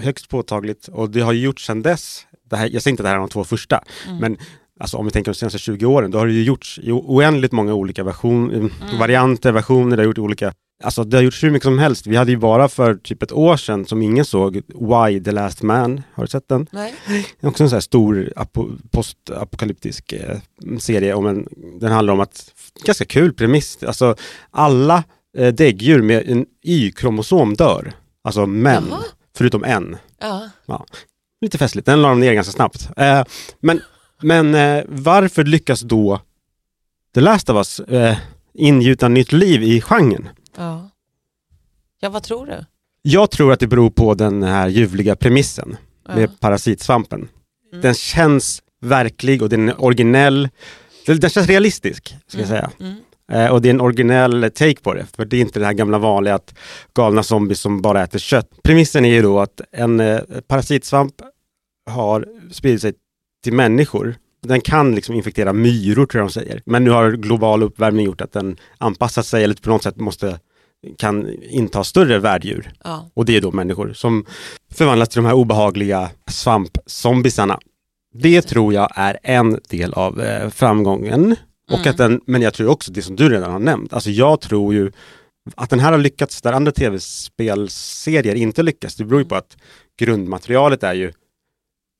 högst 0.00 0.28
påtagligt 0.28 0.88
och 0.88 1.10
det 1.10 1.20
har 1.20 1.32
ju 1.32 1.40
gjorts 1.40 1.66
sedan 1.66 1.82
dess. 1.82 2.26
Det 2.50 2.56
här, 2.56 2.68
jag 2.72 2.82
säger 2.82 2.92
inte 2.92 3.02
det 3.02 3.08
här 3.08 3.16
är 3.16 3.20
de 3.20 3.28
två 3.28 3.44
första, 3.44 3.82
Mm. 4.06 4.18
men 4.20 4.36
alltså, 4.80 4.96
om 4.96 5.04
vi 5.04 5.10
tänker 5.10 5.30
de 5.32 5.34
senaste 5.38 5.58
20 5.58 5.86
åren, 5.86 6.10
då 6.10 6.18
har 6.18 6.26
det 6.26 6.32
ju 6.32 6.42
gjorts 6.44 6.80
oändligt 6.84 7.52
många 7.52 7.74
olika 7.74 8.04
version, 8.04 8.50
Mm. 8.54 8.70
varianter, 8.98 9.52
versioner, 9.52 9.96
det 9.96 10.02
har 10.02 10.06
gjort 10.06 10.18
olika 10.18 10.52
Alltså 10.84 11.04
det 11.04 11.16
har 11.16 11.22
gjorts 11.22 11.42
hur 11.44 11.50
mycket 11.50 11.64
som 11.64 11.78
helst. 11.78 12.06
Vi 12.06 12.16
hade 12.16 12.30
ju 12.30 12.36
bara 12.36 12.68
för 12.68 12.94
typ 12.94 13.22
ett 13.22 13.32
år 13.32 13.56
sedan 13.56 13.86
som 13.86 14.02
ingen 14.02 14.24
såg, 14.24 14.54
Why 14.66 15.20
the 15.24 15.32
Last 15.32 15.62
Man. 15.62 16.02
Har 16.14 16.24
du 16.24 16.28
sett 16.28 16.48
den? 16.48 16.66
Nej. 16.72 16.94
Det 17.40 17.46
är 17.46 17.48
också 17.50 17.62
en 17.62 17.68
sån 17.70 17.76
här 17.76 17.80
stor 17.80 18.32
apo- 18.36 18.78
postapokalyptisk 18.90 20.12
eh, 20.12 20.38
serie. 20.78 21.14
Om 21.14 21.26
en, 21.26 21.48
den 21.80 21.92
handlar 21.92 22.12
om 22.14 22.20
att, 22.20 22.52
ganska 22.84 23.04
kul 23.04 23.32
premiss, 23.32 23.82
alltså 23.82 24.16
alla 24.50 25.04
eh, 25.36 25.54
däggdjur 25.54 26.02
med 26.02 26.28
en 26.28 26.46
Y-kromosom 26.62 27.54
dör. 27.54 27.92
Alltså 28.24 28.46
män, 28.46 28.84
Jaha. 28.90 29.00
förutom 29.36 29.64
en. 29.64 29.96
Ja. 30.20 30.50
Ja. 30.66 30.86
Lite 31.40 31.58
festligt, 31.58 31.86
den 31.86 32.02
la 32.02 32.08
de 32.08 32.20
ner 32.20 32.32
ganska 32.34 32.52
snabbt. 32.52 32.88
Eh, 32.96 33.24
men 33.60 33.80
Men 34.22 34.54
eh, 34.54 34.84
varför 34.88 35.44
lyckas 35.44 35.80
då 35.80 36.20
The 37.14 37.20
Last 37.20 37.50
of 37.50 37.56
Us 37.56 37.80
eh, 37.80 38.16
ingjuta 38.54 39.08
nytt 39.08 39.32
liv 39.32 39.62
i 39.62 39.80
genren? 39.80 40.28
Ja. 40.56 40.90
ja, 42.00 42.08
vad 42.08 42.22
tror 42.22 42.46
du? 42.46 42.64
Jag 43.02 43.30
tror 43.30 43.52
att 43.52 43.60
det 43.60 43.66
beror 43.66 43.90
på 43.90 44.14
den 44.14 44.42
här 44.42 44.68
ljuvliga 44.68 45.16
premissen 45.16 45.76
Ja. 46.08 46.14
med 46.16 46.40
parasitsvampen. 46.40 47.28
Mm. 47.72 47.82
Den 47.82 47.94
känns 47.94 48.62
verklig 48.80 49.42
och 49.42 49.48
den 49.48 49.68
är 49.68 49.84
originell. 49.84 50.48
Den, 51.06 51.20
den 51.20 51.30
känns 51.30 51.46
realistisk, 51.46 52.14
ska 52.26 52.38
jag 52.38 52.48
säga. 52.48 52.70
Mm. 52.80 52.96
Eh, 53.32 53.52
och 53.52 53.62
det 53.62 53.68
är 53.68 53.74
en 53.74 53.80
originell 53.80 54.50
take 54.54 54.80
på 54.82 54.94
det, 54.94 55.06
för 55.16 55.24
det 55.24 55.36
är 55.36 55.40
inte 55.40 55.58
det 55.58 55.66
här 55.66 55.72
gamla 55.72 55.98
vanliga 55.98 56.34
att 56.34 56.54
galna 56.94 57.22
zombies 57.22 57.60
som 57.60 57.82
bara 57.82 58.02
äter 58.02 58.18
kött. 58.18 58.48
Premissen 58.62 59.04
är 59.04 59.14
ju 59.14 59.22
då 59.22 59.40
att 59.40 59.60
en 59.72 60.00
eh, 60.00 60.20
parasitsvamp 60.46 61.14
har 61.90 62.26
spridit 62.50 62.80
sig 62.80 62.92
till 63.44 63.52
människor. 63.52 64.14
Den 64.42 64.60
kan 64.60 64.94
liksom 64.94 65.14
infektera 65.14 65.52
myror 65.52 66.06
tror 66.06 66.20
jag 66.20 66.28
de 66.28 66.32
säger. 66.32 66.62
Men 66.66 66.84
nu 66.84 66.90
har 66.90 67.10
global 67.10 67.62
uppvärmning 67.62 68.06
gjort 68.06 68.20
att 68.20 68.32
den 68.32 68.56
anpassat 68.78 69.26
sig 69.26 69.44
eller 69.44 69.54
på 69.54 69.70
något 69.70 69.82
sätt 69.82 69.96
måste 69.96 70.38
kan 70.98 71.28
inta 71.42 71.84
större 71.84 72.18
värddjur. 72.18 72.72
Ja. 72.84 73.10
Och 73.14 73.24
det 73.24 73.36
är 73.36 73.40
då 73.40 73.52
människor 73.52 73.92
som 73.92 74.26
förvandlas 74.74 75.08
till 75.08 75.22
de 75.22 75.26
här 75.26 75.34
obehagliga 75.34 76.10
svampzombisarna. 76.30 77.58
Det 78.14 78.42
tror 78.42 78.74
jag 78.74 78.88
är 78.94 79.18
en 79.22 79.60
del 79.68 79.92
av 79.92 80.20
eh, 80.20 80.50
framgången. 80.50 81.36
Och 81.70 81.78
Mm. 81.78 81.90
att 81.90 81.96
den, 81.96 82.20
men 82.26 82.42
jag 82.42 82.54
tror 82.54 82.68
också 82.68 82.92
det 82.92 83.02
som 83.02 83.16
du 83.16 83.28
redan 83.28 83.52
har 83.52 83.58
nämnt. 83.58 83.92
Alltså 83.92 84.10
jag 84.10 84.40
tror 84.40 84.74
ju 84.74 84.92
att 85.54 85.70
den 85.70 85.80
här 85.80 85.92
har 85.92 85.98
lyckats 85.98 86.42
där 86.42 86.52
andra 86.52 86.72
tv-spelserier 86.72 88.34
inte 88.34 88.62
lyckas. 88.62 88.94
Det 88.96 89.04
beror 89.04 89.20
ju 89.20 89.28
på 89.28 89.34
att 89.34 89.56
grundmaterialet 89.98 90.82
är 90.82 90.94
ju, 90.94 91.12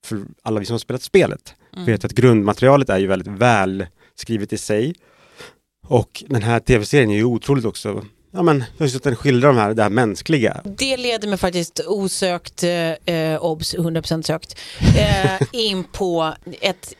för 0.06 0.22
alla 0.42 0.60
vi 0.60 0.66
som 0.66 0.74
har 0.74 0.78
spelat 0.78 1.02
spelet, 1.02 1.54
Mm. 1.72 1.86
vet 1.86 2.04
att 2.04 2.12
grundmaterialet 2.12 2.88
är 2.90 2.98
ju 2.98 3.06
väldigt 3.06 3.28
väl 3.28 3.86
skrivet 4.14 4.52
i 4.52 4.58
sig. 4.58 4.94
Och 5.86 6.24
den 6.28 6.42
här 6.42 6.60
tv-serien 6.60 7.10
är 7.10 7.14
ju 7.14 7.24
otroligt 7.24 7.64
också, 7.64 8.04
ja 8.30 8.42
men 8.42 8.64
just 8.78 8.96
att 8.96 9.02
den 9.02 9.16
skildrar 9.16 9.48
de 9.48 9.56
här, 9.58 9.74
det 9.74 9.82
här 9.82 9.90
mänskliga. 9.90 10.60
Det 10.64 10.96
leder 10.96 11.28
mig 11.28 11.38
faktiskt 11.38 11.80
osökt, 11.86 12.62
eh, 13.04 13.36
obs 13.44 13.74
100% 13.74 14.22
sökt, 14.26 14.58
eh, 14.98 15.42
in 15.52 15.84
på 15.84 16.34
ett 16.60 16.94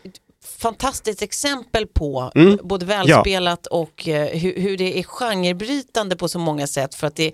fantastiskt 0.59 1.23
exempel 1.23 1.87
på 1.87 2.33
Mm. 2.35 2.59
både 2.63 2.87
välspelat 2.87 3.67
och 3.67 4.09
eh, 4.09 4.27
hur, 4.39 4.61
hur 4.61 4.77
det 4.77 4.99
är 4.99 5.03
genrebrytande 5.03 6.17
på 6.17 6.29
så 6.29 6.39
många 6.39 6.67
sätt 6.67 6.95
för 6.95 7.07
att 7.07 7.17
det 7.17 7.33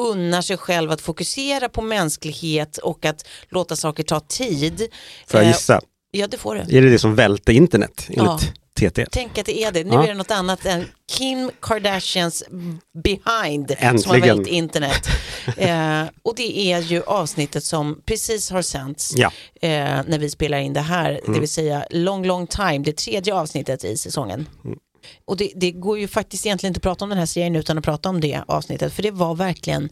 unnar 0.00 0.42
sig 0.42 0.56
själv 0.56 0.90
att 0.90 1.00
fokusera 1.00 1.68
på 1.68 1.82
mänsklighet 1.82 2.78
och 2.78 3.04
att 3.04 3.26
låta 3.48 3.76
saker 3.76 4.02
ta 4.02 4.20
tid. 4.20 4.88
Får 5.26 5.40
jag 5.40 5.44
Eh, 5.44 5.48
gissa? 5.52 5.80
Ja, 6.10 6.26
det 6.26 6.38
får 6.38 6.54
du. 6.54 6.60
Är 6.78 6.82
det 6.82 6.90
det 6.90 6.98
som 6.98 7.14
välte 7.14 7.52
internet 7.52 8.04
enligt 8.08 8.18
Ja. 8.24 8.38
TT? 8.80 9.06
Tänk 9.12 9.38
att 9.38 9.46
det 9.46 9.62
är 9.64 9.72
det. 9.72 9.84
Nu 9.84 9.90
Ja. 9.94 10.02
är 10.04 10.08
det 10.08 10.14
något 10.14 10.30
annat 10.30 10.66
än 10.66 10.86
Kim 11.12 11.50
Kardashians 11.60 12.42
behind 13.04 13.68
som 13.70 13.86
har 13.86 14.16
Äntligen. 14.16 14.20
vält 14.36 14.46
internet. 14.48 15.06
eh, 15.56 16.02
och 16.22 16.34
det 16.36 16.58
är 16.72 16.80
ju 16.80 17.02
avsnittet 17.02 17.64
som 17.64 18.02
precis 18.06 18.50
har 18.50 18.62
sänts 18.62 19.12
Ja. 19.16 19.32
eh, 19.62 19.70
när 20.06 20.18
vi 20.18 20.30
spelar 20.30 20.58
in 20.58 20.72
det 20.72 20.80
här, 20.80 21.10
Mm. 21.10 21.32
det 21.32 21.40
vill 21.40 21.48
säga 21.48 21.86
long 21.90 22.26
long 22.26 22.46
time, 22.46 22.78
det 22.78 22.96
tredje 22.96 23.34
avsnittet 23.34 23.84
i 23.84 23.96
säsongen. 23.96 24.48
Mm. 24.64 24.78
Och 25.24 25.36
det, 25.36 25.52
det 25.56 25.70
går 25.70 25.98
ju 25.98 26.08
faktiskt 26.08 26.46
egentligen 26.46 26.70
inte 26.70 26.78
att 26.78 26.82
prata 26.82 27.04
om 27.04 27.08
den 27.08 27.18
här 27.18 27.26
serien 27.26 27.56
utan 27.56 27.78
att 27.78 27.84
prata 27.84 28.08
om 28.08 28.20
det 28.20 28.42
avsnittet, 28.48 28.92
för 28.92 29.02
det 29.02 29.10
var 29.10 29.34
verkligen 29.34 29.88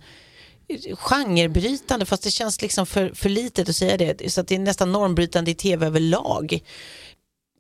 genrebrytande 0.97 2.07
fast 2.07 2.23
det 2.23 2.31
känns 2.31 2.63
liksom 2.63 2.87
för, 2.87 3.13
för 3.15 3.29
litet 3.29 3.69
att 3.69 3.77
säga 3.77 3.97
det 3.97 4.33
så 4.33 4.41
att 4.41 4.49
det 4.49 4.55
är 4.55 4.59
nästan 4.59 4.93
normbrytande 4.93 5.51
i 5.51 5.55
tv 5.55 5.87
överlag. 5.87 6.63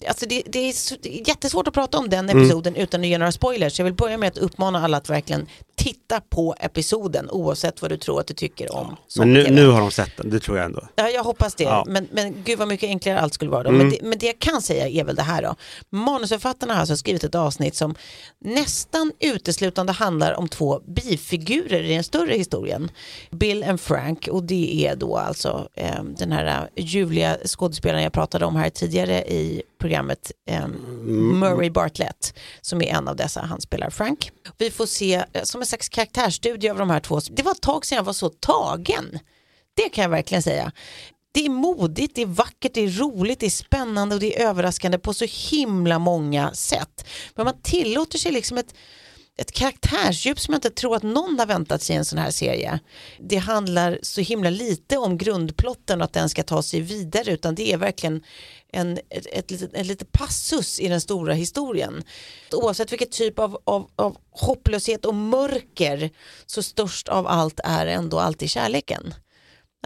Alltså 0.08 0.26
det, 0.26 0.42
det, 0.46 0.58
är 0.58 1.28
jättesvårt 1.28 1.68
att 1.68 1.74
prata 1.74 1.98
om 1.98 2.08
den 2.08 2.30
Mm. 2.30 2.42
episoden 2.42 2.76
utan 2.76 3.00
att 3.00 3.06
ge 3.06 3.18
några 3.18 3.32
spoilers. 3.32 3.78
Jag 3.78 3.84
vill 3.84 3.94
börja 3.94 4.18
med 4.18 4.28
att 4.28 4.38
uppmana 4.38 4.84
alla 4.84 4.96
att 4.96 5.10
verkligen 5.10 5.46
titta 5.76 6.20
på 6.20 6.54
episoden 6.60 7.30
oavsett 7.30 7.82
vad 7.82 7.90
du 7.90 7.96
tror 7.96 8.20
att 8.20 8.26
du 8.26 8.34
tycker 8.34 8.74
om 8.76 8.96
Men 9.16 9.32
nu, 9.32 9.50
nu 9.50 9.66
har 9.66 9.80
de 9.80 9.90
sett 9.90 10.16
den, 10.16 10.30
det 10.30 10.40
tror 10.40 10.56
jag 10.56 10.66
ändå. 10.66 10.88
Ja, 10.96 11.08
jag 11.08 11.24
hoppas 11.24 11.54
det. 11.54 11.64
Ja. 11.64 11.84
Men, 11.86 12.08
men 12.12 12.42
gud 12.44 12.58
vad 12.58 12.68
mycket 12.68 12.88
enklare 12.88 13.20
allt 13.20 13.34
skulle 13.34 13.50
vara 13.50 13.62
då. 13.62 13.68
Mm. 13.68 13.78
Men, 13.78 13.90
det, 13.90 13.98
men 14.02 14.18
det 14.18 14.26
jag 14.26 14.38
kan 14.38 14.62
säga 14.62 14.88
är 14.88 15.04
väl 15.04 15.16
det 15.16 15.22
här 15.22 15.42
då. 15.42 15.54
Manusförfattarna 15.90 16.72
har 16.74 16.80
alltså 16.80 16.96
skrivit 16.96 17.24
ett 17.24 17.34
avsnitt 17.34 17.74
som 17.74 17.94
nästan 18.38 19.12
uteslutande 19.20 19.92
handlar 19.92 20.34
om 20.34 20.48
två 20.48 20.80
bifigurer 20.86 21.82
i 21.82 21.94
den 21.94 22.04
större 22.04 22.34
historien. 22.34 22.90
Bill 23.30 23.64
and 23.64 23.80
Frank 23.80 24.28
och 24.28 24.42
det 24.42 24.86
är 24.86 24.96
då 24.96 25.16
alltså 25.16 25.68
eh, 25.74 26.02
den 26.18 26.32
här 26.32 26.68
eh, 26.76 26.84
ljuvliga 26.84 27.36
skådespelaren 27.44 28.02
jag 28.02 28.12
pratade 28.12 28.44
om 28.44 28.56
här 28.56 28.70
tidigare 28.70 29.24
i 29.24 29.62
programmet 29.80 30.32
eh, 30.48 30.68
Murray 30.68 31.70
Bartlett 31.70 32.38
som 32.60 32.82
är 32.82 32.86
en 32.86 33.08
av 33.08 33.16
dessa, 33.16 33.40
han 33.40 33.60
spelar 33.60 33.90
Frank. 33.90 34.30
Vi 34.58 34.70
får 34.70 34.86
se 34.86 35.24
eh, 35.32 35.42
som 35.42 35.60
en 35.60 35.66
slags 35.66 35.88
karaktärsstudie 35.88 36.70
av 36.70 36.78
de 36.78 36.90
här 36.90 37.00
två. 37.00 37.20
Det 37.30 37.42
var 37.42 37.52
ett 37.52 37.60
tag 37.60 37.86
sedan 37.86 37.96
jag 37.96 38.04
var 38.04 38.12
så 38.12 38.28
tagen. 38.28 39.18
Det 39.76 39.88
kan 39.88 40.02
jag 40.02 40.08
verkligen 40.08 40.42
säga. 40.42 40.72
Det 41.32 41.44
är 41.44 41.50
modigt, 41.50 42.14
det 42.14 42.22
är 42.22 42.26
vackert, 42.26 42.74
det 42.74 42.80
är 42.80 42.90
roligt, 42.90 43.40
det 43.40 43.46
är 43.46 43.50
spännande 43.50 44.14
och 44.14 44.20
det 44.20 44.40
är 44.40 44.48
överraskande 44.48 44.98
på 44.98 45.14
så 45.14 45.26
himla 45.50 45.98
många 45.98 46.52
sätt. 46.54 47.06
Men 47.34 47.44
man 47.44 47.62
tillåter 47.62 48.18
sig 48.18 48.32
liksom 48.32 48.58
ett, 48.58 48.74
ett 49.40 49.52
karaktärsdjup 49.52 50.40
som 50.40 50.52
jag 50.52 50.58
inte 50.58 50.70
tror 50.70 50.96
att 50.96 51.02
någon 51.02 51.38
har 51.38 51.46
väntat 51.46 51.82
sig 51.82 51.94
i 51.94 51.98
en 51.98 52.04
sån 52.04 52.18
här 52.18 52.30
serie. 52.30 52.80
Det 53.18 53.36
handlar 53.36 53.98
så 54.02 54.20
himla 54.20 54.50
lite 54.50 54.96
om 54.96 55.18
grundplotten 55.18 56.00
och 56.00 56.04
att 56.04 56.12
den 56.12 56.28
ska 56.28 56.42
ta 56.42 56.62
sig 56.62 56.80
vidare 56.80 57.32
utan 57.32 57.54
det 57.54 57.72
är 57.72 57.76
verkligen 57.76 58.22
en, 58.72 58.98
ett, 59.08 59.26
ett, 59.32 59.50
litet, 59.50 59.74
en 59.74 59.86
liten 59.86 60.08
passus 60.12 60.80
i 60.80 60.88
den 60.88 61.00
stora 61.00 61.34
historien. 61.34 62.02
Oavsett 62.52 62.92
vilket 62.92 63.12
typ 63.12 63.38
av, 63.38 63.58
av, 63.64 63.90
av 63.96 64.16
hopplöshet 64.30 65.04
och 65.04 65.14
mörker 65.14 66.10
så 66.46 66.62
störst 66.62 67.08
av 67.08 67.26
allt 67.26 67.60
är 67.64 67.86
ändå 67.86 68.18
alltid 68.18 68.50
kärleken. 68.50 69.14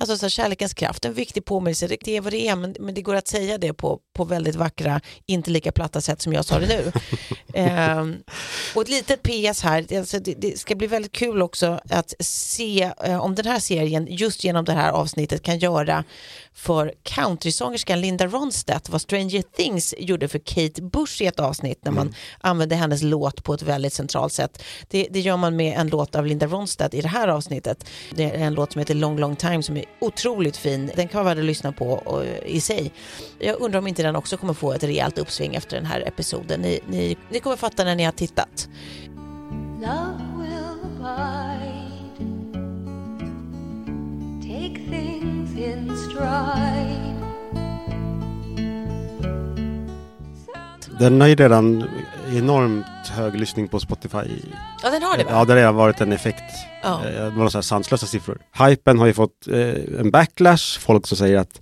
Alltså 0.00 0.16
så 0.16 0.24
här, 0.24 0.30
kärlekens 0.30 0.74
kraft, 0.74 1.04
en 1.04 1.14
viktig 1.14 1.44
påminnelse, 1.44 1.86
det 1.86 2.16
är 2.16 2.20
vad 2.20 2.32
det 2.32 2.48
är 2.48 2.56
men, 2.56 2.76
men 2.80 2.94
det 2.94 3.02
går 3.02 3.14
att 3.14 3.28
säga 3.28 3.58
det 3.58 3.72
på, 3.72 4.00
på 4.14 4.24
väldigt 4.24 4.54
vackra, 4.54 5.00
inte 5.26 5.50
lika 5.50 5.72
platta 5.72 6.00
sätt 6.00 6.22
som 6.22 6.32
jag 6.32 6.44
sa 6.44 6.58
det 6.58 6.66
nu. 6.66 6.92
Ehm, 7.54 8.16
och 8.74 8.82
ett 8.82 8.88
litet 8.88 9.22
PS 9.22 9.62
här, 9.62 9.96
alltså, 9.98 10.18
det, 10.18 10.34
det 10.34 10.58
ska 10.58 10.74
bli 10.74 10.86
väldigt 10.86 11.12
kul 11.12 11.42
också 11.42 11.80
att 11.90 12.14
se 12.20 12.90
eh, 13.04 13.20
om 13.20 13.34
den 13.34 13.46
här 13.46 13.58
serien 13.58 14.06
just 14.10 14.44
genom 14.44 14.64
det 14.64 14.72
här 14.72 14.90
avsnittet 14.92 15.42
kan 15.42 15.58
göra 15.58 16.04
för 16.54 16.94
countrysångerskan 17.02 18.00
Linda 18.00 18.26
Ronstadt 18.26 18.88
vad 18.88 19.00
Stranger 19.00 19.42
Things 19.42 19.94
gjorde 19.98 20.28
för 20.28 20.38
Kate 20.38 20.82
Bush 20.82 21.22
i 21.22 21.26
ett 21.26 21.40
avsnitt 21.40 21.84
när 21.84 21.92
man 21.92 22.14
använde 22.40 22.74
hennes 22.74 23.02
låt 23.02 23.44
på 23.44 23.54
ett 23.54 23.62
väldigt 23.62 23.92
centralt 23.92 24.32
sätt. 24.32 24.62
Det, 24.88 25.08
det 25.10 25.20
gör 25.20 25.36
man 25.36 25.56
med 25.56 25.78
en 25.78 25.88
låt 25.88 26.14
av 26.14 26.26
Linda 26.26 26.46
Ronstadt 26.46 26.94
i 26.94 27.00
det 27.00 27.08
här 27.08 27.28
avsnittet. 27.28 27.86
Det 28.10 28.24
är 28.24 28.34
en 28.34 28.54
låt 28.54 28.72
som 28.72 28.78
heter 28.78 28.94
Long 28.94 29.18
Long 29.18 29.36
Time 29.36 29.62
som 29.62 29.83
är 29.84 30.06
otroligt 30.06 30.56
fin. 30.56 30.90
Den 30.96 31.08
kan 31.08 31.24
vara 31.24 31.34
värd 31.34 31.38
att 31.38 31.44
lyssna 31.44 31.72
på 31.72 31.86
och, 31.86 32.24
i 32.46 32.60
sig. 32.60 32.92
Jag 33.38 33.60
undrar 33.60 33.78
om 33.78 33.86
inte 33.86 34.02
den 34.02 34.16
också 34.16 34.36
kommer 34.36 34.54
få 34.54 34.72
ett 34.72 34.84
rejält 34.84 35.18
uppsving 35.18 35.54
efter 35.54 35.76
den 35.76 35.86
här 35.86 36.00
episoden. 36.00 36.60
Ni, 36.60 36.80
ni, 36.88 37.16
ni 37.30 37.40
kommer 37.40 37.56
fatta 37.56 37.84
när 37.84 37.94
ni 37.94 38.04
har 38.04 38.12
tittat. 38.12 38.68
Love 39.80 40.20
will 40.38 41.04
abide. 41.04 41.74
Take 44.42 44.90
things 44.90 45.58
in 45.58 45.96
stride. 46.10 47.14
Den 50.98 51.20
har 51.20 51.28
ju 51.28 51.34
redan 51.34 51.84
enormt 52.38 53.08
hög 53.10 53.34
lyssning 53.40 53.68
på 53.68 53.80
Spotify. 53.80 54.18
Ja, 54.82 54.90
den 54.90 55.02
har 55.02 55.16
det 55.18 55.24
va? 55.24 55.30
Ja, 55.32 55.44
det 55.44 55.52
har 55.52 55.56
redan 55.56 55.74
varit 55.74 56.00
en 56.00 56.12
effekt. 56.12 56.42
Ja. 56.82 57.00
Eh, 57.06 57.24
Det 57.24 57.30
var 57.30 57.48
så 57.48 57.58
här 57.58 57.62
sanslösa 57.62 58.06
siffror. 58.06 58.38
Hypen 58.68 58.98
har 58.98 59.06
ju 59.06 59.12
fått 59.12 59.48
eh, 59.48 60.00
en 60.00 60.10
backlash. 60.10 60.80
Folk 60.80 61.06
som 61.06 61.16
säger 61.16 61.38
att 61.38 61.58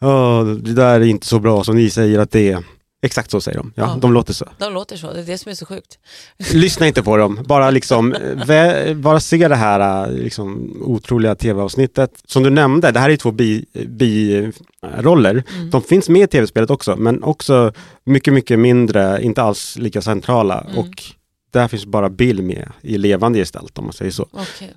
"Ja, 0.00 0.42
det 0.62 0.72
där 0.72 1.00
är 1.00 1.04
inte 1.04 1.26
så 1.26 1.38
bra 1.38 1.64
som 1.64 1.76
ni 1.76 1.90
säger 1.90 2.18
att 2.18 2.30
det 2.30 2.52
är. 2.52 2.64
Exakt 3.02 3.30
så 3.30 3.40
säger 3.40 3.58
de. 3.58 3.72
Ja, 3.74 3.82
Ja. 3.82 3.98
De 4.00 4.12
låter 4.12 4.32
så. 4.32 4.44
De 4.58 4.74
låter 4.74 4.96
så, 4.96 5.12
det 5.12 5.20
är 5.20 5.24
det 5.24 5.38
som 5.38 5.50
är 5.50 5.54
så 5.54 5.66
sjukt. 5.66 5.98
Lyssna 6.52 6.86
inte 6.86 7.02
på 7.02 7.16
dem. 7.16 7.40
Bara 7.46 7.70
liksom, 7.70 8.12
eh, 8.12 8.94
bara 8.94 9.20
se 9.20 9.48
det 9.48 9.56
här 9.56 10.06
eh, 10.08 10.12
liksom, 10.12 10.76
otroliga 10.84 11.34
tv-avsnittet. 11.34 12.22
Som 12.24 12.42
du 12.42 12.50
nämnde, 12.50 12.90
det 12.90 13.00
här 13.00 13.10
är 13.10 13.16
två 13.16 13.30
biroller. 13.30 15.34
Bi. 15.34 15.42
Mm. 15.56 15.70
De 15.70 15.82
finns 15.82 16.08
med 16.08 16.22
i 16.22 16.26
tv-spelet 16.26 16.70
också, 16.70 16.96
men 16.96 17.22
också 17.22 17.72
mycket, 18.04 18.34
mycket 18.34 18.58
mindre, 18.58 19.22
inte 19.22 19.42
alls 19.42 19.78
lika 19.78 20.02
centrala. 20.02 20.60
Mm. 20.60 20.78
Och 20.78 21.02
där 21.50 21.68
finns 21.68 21.86
bara 21.86 22.10
Bill 22.10 22.42
med 22.42 22.72
i 22.80 22.98
levande 22.98 23.38
gestalt 23.38 23.78
om 23.78 23.84
man 23.84 23.92
säger 23.92 24.10
så. 24.10 24.28
Okej. 24.32 24.74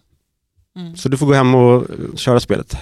Mm. 0.75 0.95
Så 0.95 1.09
du 1.09 1.17
får 1.17 1.25
gå 1.25 1.33
hem 1.33 1.55
och 1.55 1.75
eh, 1.75 2.15
köra 2.15 2.39
spelet. 2.39 2.75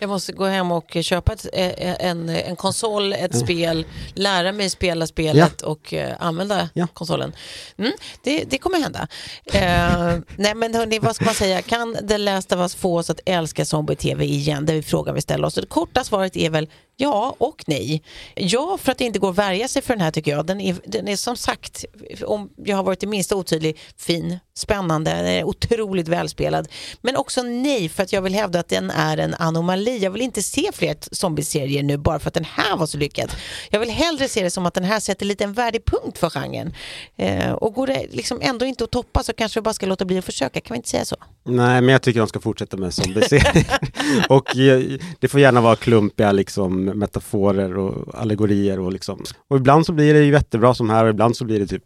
Jag 0.00 0.08
måste 0.10 0.32
gå 0.32 0.44
hem 0.44 0.72
och 0.72 0.96
köpa 1.02 1.32
ett, 1.32 1.46
eh, 1.52 2.06
en, 2.06 2.28
en 2.28 2.56
konsol, 2.56 3.12
ett 3.12 3.38
spel, 3.38 3.84
lära 4.14 4.52
mig 4.52 4.70
spela 4.70 5.06
spelet 5.06 5.62
och 5.62 5.94
eh, 5.94 6.16
använda 6.20 6.68
Ja. 6.74 6.86
konsolen. 6.92 7.32
Mm, 7.78 7.92
det, 8.22 8.44
det 8.44 8.58
kommer 8.58 8.78
hända. 8.80 9.08
Eh, 9.52 10.18
nej 10.36 10.54
men 10.54 10.74
hörni, 10.74 10.98
vad 10.98 11.16
ska 11.16 11.24
man 11.24 11.34
säga? 11.34 11.62
Kan 11.62 11.96
The 12.08 12.18
Last 12.18 12.52
of 12.52 12.58
Us 12.58 12.74
få 12.74 12.98
oss 12.98 13.10
att 13.10 13.20
älska 13.26 13.64
zombie-tv 13.64 14.24
igen? 14.24 14.66
Det 14.66 14.72
är 14.74 14.82
frågan 14.82 15.14
vi 15.14 15.20
ställer 15.20 15.46
oss. 15.46 15.54
Det 15.54 15.66
korta 15.66 16.04
svaret 16.04 16.36
är 16.36 16.50
väl 16.50 16.68
Ja 17.02 17.34
och 17.38 17.64
nej. 17.66 18.02
Ja, 18.34 18.78
för 18.82 18.92
att 18.92 18.98
det 18.98 19.04
inte 19.04 19.18
går 19.18 19.30
att 19.30 19.38
värja 19.38 19.68
sig 19.68 19.82
för 19.82 19.94
den 19.94 20.00
här 20.00 20.10
tycker 20.10 20.30
jag. 20.30 20.46
Den 20.46 20.60
är, 20.60 20.76
den 20.84 21.08
är 21.08 21.16
som 21.16 21.36
sagt, 21.36 21.84
om 22.24 22.50
jag 22.56 22.76
har 22.76 22.82
varit 22.82 23.00
det 23.00 23.06
minsta 23.06 23.36
otydlig, 23.36 23.78
fin, 23.96 24.38
spännande, 24.54 25.10
den 25.10 25.26
är 25.26 25.44
otroligt 25.44 26.08
välspelad. 26.08 26.68
Men 27.00 27.16
också 27.16 27.42
nej, 27.42 27.88
för 27.88 28.02
att 28.02 28.12
jag 28.12 28.22
vill 28.22 28.34
hävda 28.34 28.60
att 28.60 28.68
den 28.68 28.90
är 28.90 29.18
en 29.18 29.34
anomali. 29.34 29.98
Jag 29.98 30.10
vill 30.10 30.22
inte 30.22 30.42
se 30.42 30.70
fler 30.72 30.96
zombieserier 31.12 31.82
nu 31.82 31.96
bara 31.96 32.18
för 32.18 32.28
att 32.28 32.34
den 32.34 32.44
här 32.44 32.76
var 32.76 32.86
så 32.86 32.98
lyckad. 32.98 33.30
Jag 33.70 33.80
vill 33.80 33.90
hellre 33.90 34.28
se 34.28 34.42
det 34.42 34.50
som 34.50 34.66
att 34.66 34.74
den 34.74 34.84
här 34.84 35.00
sätter 35.00 35.26
lite 35.26 35.44
en 35.44 35.52
värdig 35.52 35.84
punkt 35.84 36.18
för 36.18 36.30
genren. 36.30 36.74
Eh, 37.16 37.52
och 37.52 37.74
går 37.74 37.86
det 37.86 38.06
liksom 38.10 38.38
ändå 38.42 38.66
inte 38.66 38.84
att 38.84 38.90
toppa 38.90 39.22
så 39.22 39.32
kanske 39.32 39.60
vi 39.60 39.62
bara 39.62 39.74
ska 39.74 39.86
låta 39.86 40.04
bli 40.04 40.18
att 40.18 40.24
försöka, 40.24 40.60
kan 40.60 40.74
vi 40.74 40.76
inte 40.76 40.88
säga 40.88 41.04
så? 41.04 41.16
Nej, 41.44 41.80
men 41.80 41.88
jag 41.88 42.02
tycker 42.02 42.20
de 42.20 42.28
ska 42.28 42.40
fortsätta 42.40 42.76
med 42.76 42.94
zombieserier. 42.94 43.78
och 44.28 44.56
eh, 44.56 44.98
det 45.18 45.28
får 45.28 45.40
gärna 45.40 45.60
vara 45.60 45.76
klumpiga 45.76 46.32
liksom, 46.32 46.84
metaforer 46.94 47.78
och 47.78 48.20
allegorier 48.20 48.80
och 48.80 48.92
liksom. 48.92 49.24
Och 49.48 49.56
ibland 49.56 49.86
så 49.86 49.92
blir 49.92 50.14
det 50.14 50.20
ju 50.20 50.32
jättebra 50.32 50.74
som 50.74 50.90
här 50.90 51.04
och 51.04 51.10
ibland 51.10 51.36
så 51.36 51.44
blir 51.44 51.60
det 51.60 51.66
typ 51.66 51.84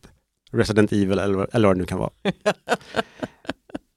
Resident 0.53 0.93
Evil 0.93 1.19
eller, 1.19 1.57
eller 1.57 1.69
vad 1.69 1.77
det 1.77 1.81
nu 1.81 1.87
kan 1.87 1.99
vara. 1.99 2.11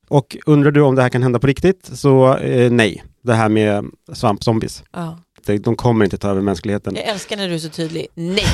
och 0.07 0.37
undrar 0.45 0.71
du 0.71 0.81
om 0.81 0.95
det 0.95 1.01
här 1.01 1.09
kan 1.09 1.23
hända 1.23 1.39
på 1.39 1.47
riktigt? 1.47 1.85
Så 1.85 2.37
eh, 2.37 2.71
nej, 2.71 3.03
det 3.21 3.33
här 3.33 3.49
med 3.49 3.85
svampzombies. 4.13 4.83
Ja. 4.91 5.19
De, 5.45 5.57
de 5.57 5.75
kommer 5.75 6.05
inte 6.05 6.17
ta 6.17 6.29
över 6.29 6.41
mänskligheten. 6.41 6.95
Jag 6.95 7.05
älskar 7.05 7.37
när 7.37 7.47
du 7.47 7.55
är 7.55 7.59
så 7.59 7.69
tydlig. 7.69 8.07
Nej! 8.13 8.45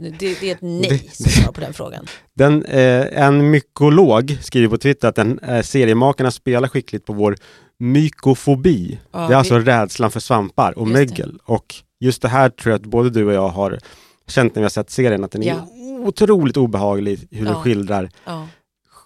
Det, 0.00 0.40
det 0.40 0.50
är 0.50 0.54
ett 0.54 0.62
nej 0.62 1.10
som 1.12 1.30
svar 1.30 1.52
på 1.52 1.60
den 1.60 1.72
frågan. 1.72 2.06
Den, 2.34 2.64
eh, 2.64 3.22
en 3.22 3.50
mykolog 3.50 4.38
skriver 4.40 4.68
på 4.68 4.78
Twitter 4.78 5.08
att 5.08 5.14
den, 5.14 5.38
eh, 5.38 5.62
seriemakarna 5.62 6.30
spelar 6.30 6.68
skickligt 6.68 7.06
på 7.06 7.12
vår 7.12 7.36
mykofobi. 7.78 8.98
Ja, 9.12 9.18
det 9.18 9.24
är 9.24 9.28
vi- 9.28 9.34
alltså 9.34 9.58
rädslan 9.58 10.10
för 10.10 10.20
svampar 10.20 10.78
och 10.78 10.88
Just 10.88 10.94
det. 10.94 10.98
mögel. 11.24 11.38
Och 11.44 11.74
just 12.00 12.22
det 12.22 12.28
här 12.28 12.50
tror 12.50 12.70
jag 12.72 12.80
att 12.80 12.86
både 12.86 13.10
du 13.10 13.24
och 13.26 13.32
jag 13.32 13.48
har 13.48 13.78
känt 14.28 14.54
när 14.54 14.60
vi 14.60 14.64
har 14.64 14.70
sett 14.70 14.90
serien, 14.90 15.24
att 15.24 15.30
den 15.30 15.42
är 15.42 15.46
Ja. 15.48 15.66
otroligt 16.04 16.56
obehaglig 16.56 17.28
hur 17.30 17.44
den 17.44 17.54
Ja. 17.54 17.60
skildrar 17.62 18.10
Ja. 18.24 18.48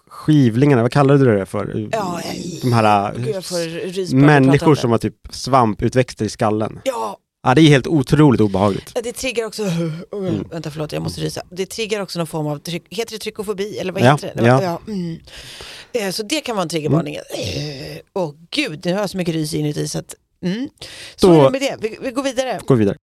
skivlingarna, 0.07 0.81
vad 0.81 0.91
kallade 0.91 1.25
du 1.25 1.37
det 1.37 1.45
för? 1.45 1.89
Ja, 1.91 2.19
De 2.61 2.73
här 2.73 3.13
Gud, 3.93 4.13
människor 4.13 4.75
som 4.75 4.91
har 4.91 4.97
typ 4.97 5.15
svamputväxter 5.29 6.25
i 6.25 6.29
skallen. 6.29 6.79
Ja, 6.83 7.17
Ja, 7.45 7.55
det 7.55 7.61
är 7.61 7.67
helt 7.69 7.87
otroligt 7.87 8.41
obehagligt. 8.41 8.91
det 9.03 9.13
triggar 9.13 9.45
också, 9.45 9.63
Mm. 9.63 10.43
vänta 10.51 10.71
förlåt 10.71 10.91
jag 10.91 11.01
måste 11.03 11.21
rysa. 11.21 11.41
Det 11.51 11.65
triggar 11.65 12.01
också 12.01 12.19
någon 12.19 12.27
form 12.27 12.47
av, 12.47 12.57
tryck, 12.59 12.83
heter 12.89 13.11
det 13.11 13.19
trykofobi 13.19 13.77
eller 13.79 13.91
vad 13.93 14.01
Ja, 14.01 14.11
heter 14.11 14.33
det? 14.35 14.47
ja. 14.47 14.81
mm. 14.87 15.19
Eh, 15.93 16.09
Så 16.11 16.23
det 16.23 16.41
kan 16.41 16.55
vara 16.55 16.63
en 16.63 16.69
triggervarning. 16.69 17.15
Eh, 17.15 17.21
Åh 18.13 18.33
gud, 18.51 18.85
nu 18.85 18.93
har 18.93 18.99
jag 18.99 19.09
så 19.09 19.17
mycket 19.17 19.35
rys 19.35 19.53
inuti 19.53 19.87
så 19.87 19.99
att, 19.99 20.15
mm. 20.45 20.69
Så 21.15 21.27
Då- 21.27 21.33
är 21.39 21.43
det 21.43 21.49
med 21.49 21.61
det, 21.61 21.77
vi, 21.81 21.97
vi 22.01 22.11
går 22.11 22.23
vidare. 22.23 22.59
Gå 22.65 22.75
vidare. 22.75 22.97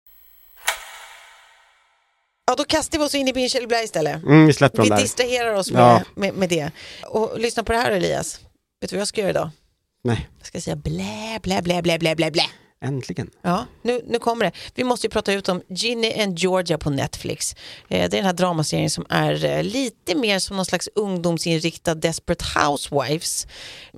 Ja, 2.48 2.56
då 2.56 2.64
kastar 2.64 2.98
vi 3.00 3.06
oss 3.06 3.16
in 3.16 3.28
i 3.28 3.34
Binge 3.34 3.52
eller 3.58 3.68
Blä 3.68 3.84
istället. 3.84 4.24
Mm, 4.24 4.46
vi 4.48 4.54
släpper 4.54 4.84
Vi 4.84 4.90
distraherar 4.90 5.54
oss 5.54 5.72
med, 5.72 5.82
Ja. 5.82 6.02
med, 6.16 6.34
med 6.34 6.50
det. 6.50 6.72
Och 7.08 7.40
lyssna 7.40 7.64
på 7.64 7.72
det 7.72 7.78
här 7.78 7.92
Elias. 7.92 8.40
Vet 8.82 8.90
du 8.90 8.96
vad 8.96 9.02
jag 9.02 9.08
ska 9.08 9.22
göra 9.22 9.30
idag? 9.30 9.50
Nej, 10.04 10.30
Jag 10.38 10.48
ska 10.48 10.62
säga 10.62 10.76
blä, 10.76 11.40
blä, 11.44 11.62
blä, 11.62 11.82
blä, 11.82 12.00
blä, 12.00 12.16
blä, 12.16 12.32
blä. 12.32 12.44
Äntligen. 12.82 13.30
Ja, 13.42 13.66
nu, 13.82 14.02
nu 14.08 14.20
kommer 14.20 14.46
det. 14.46 14.52
Vi 14.76 14.84
måste 14.84 15.08
ju 15.08 15.12
prata 15.12 15.34
ut 15.34 15.50
om 15.50 15.62
Ginny 15.70 16.14
and 16.22 16.40
Georgia 16.40 16.78
på 16.78 16.90
Netflix. 16.90 17.54
Eh, 17.54 17.58
det 17.90 18.04
är 18.04 18.08
den 18.10 18.26
här 18.26 18.34
dramaserien 18.34 18.90
som 18.90 19.06
är 19.10 19.46
eh, 19.46 19.64
lite 19.64 20.16
mer 20.16 20.40
som 20.40 20.56
någon 20.56 20.66
slags 20.66 20.90
ungdomsinriktad 20.96 21.96
Desperate 21.96 22.46
Housewives. 22.60 23.48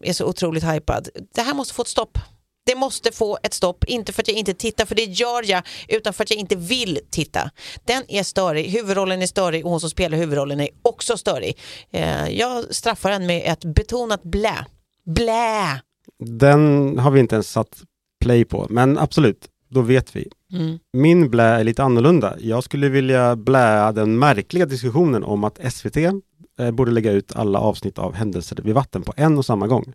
Är 0.03 0.13
så 0.13 0.25
otroligt 0.25 0.63
hypad. 0.63 1.09
Det 1.35 1.41
här 1.41 1.53
måste 1.53 1.73
få 1.73 1.81
ett 1.81 1.87
stopp. 1.87 2.17
Det 2.65 2.75
måste 2.75 3.11
få 3.11 3.37
ett 3.43 3.53
stopp, 3.53 3.83
inte 3.83 4.13
för 4.13 4.21
att 4.21 4.27
jag 4.27 4.37
inte 4.37 4.53
tittar, 4.53 4.85
för 4.85 4.95
det 4.95 5.03
gör 5.03 5.51
jag, 5.51 5.63
utan 5.87 6.13
för 6.13 6.23
att 6.23 6.29
jag 6.29 6.39
inte 6.39 6.55
vill 6.55 6.99
titta. 7.09 7.51
Den 7.85 8.03
är 8.07 8.23
störig, 8.23 8.69
huvudrollen 8.69 9.21
är 9.21 9.27
störig 9.27 9.65
och 9.65 9.71
hon 9.71 9.79
som 9.79 9.89
spelar 9.89 10.17
huvudrollen 10.17 10.59
är 10.59 10.69
också 10.81 11.17
störig. 11.17 11.57
Eh, 11.91 12.29
jag 12.29 12.75
straffar 12.75 13.11
den 13.11 13.25
med 13.25 13.41
ett 13.45 13.65
betonat 13.65 14.23
blä. 14.23 14.65
Blä! 15.05 15.81
Den 16.19 16.99
har 16.99 17.11
vi 17.11 17.19
inte 17.19 17.35
ens 17.35 17.51
satt 17.51 17.81
play 18.19 18.45
på, 18.45 18.67
men 18.69 18.97
absolut, 18.97 19.47
då 19.69 19.81
vet 19.81 20.15
vi. 20.15 20.27
Mm. 20.53 20.79
Min 20.93 21.29
blä 21.29 21.43
är 21.43 21.63
lite 21.63 21.83
annorlunda. 21.83 22.35
Jag 22.39 22.63
skulle 22.63 22.89
vilja 22.89 23.35
blä 23.35 23.91
den 23.91 24.19
märkliga 24.19 24.65
diskussionen 24.65 25.23
om 25.23 25.43
att 25.43 25.73
SVT 25.73 25.97
eh, 25.97 26.71
borde 26.71 26.91
lägga 26.91 27.11
ut 27.11 27.35
alla 27.35 27.59
avsnitt 27.59 27.97
av 27.97 28.13
Händelser 28.13 28.59
vid 28.63 28.75
vatten 28.75 29.01
på 29.01 29.13
en 29.17 29.37
och 29.37 29.45
samma 29.45 29.67
gång. 29.67 29.93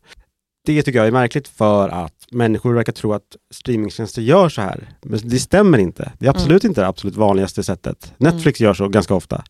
Det 0.66 0.82
tycker 0.82 0.98
jag 0.98 1.06
är 1.06 1.12
märkligt 1.12 1.48
för 1.48 1.88
att 1.88 2.26
människor 2.30 2.74
verkar 2.74 2.92
tro 2.92 3.12
att 3.12 3.36
streamingtjänster 3.50 4.22
gör 4.22 4.48
så 4.48 4.60
här. 4.60 4.88
Men 5.02 5.20
det 5.22 5.38
stämmer 5.38 5.78
inte. 5.78 6.12
Det 6.18 6.26
är 6.26 6.30
absolut 6.30 6.64
inte 6.64 6.80
det 6.80 6.86
absolut 6.86 7.16
vanligaste 7.16 7.62
sättet. 7.62 8.12
Netflix 8.16 8.60
gör 8.60 8.74
så 8.74 8.88
ganska 8.88 9.14
ofta. 9.14 9.44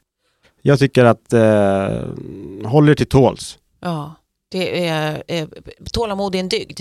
Jag 0.62 0.79
tycker 0.79 1.05
att 1.05 1.33
eh, 1.33 2.68
håll 2.68 2.88
er 2.88 2.94
till 2.94 3.07
tåls. 3.07 3.59
Ja, 3.81 4.14
det 4.51 4.87
är, 4.87 5.22
eh, 5.29 5.49
tålamod 5.92 6.35
är 6.35 6.40
en 6.40 6.49
dygd. 6.49 6.81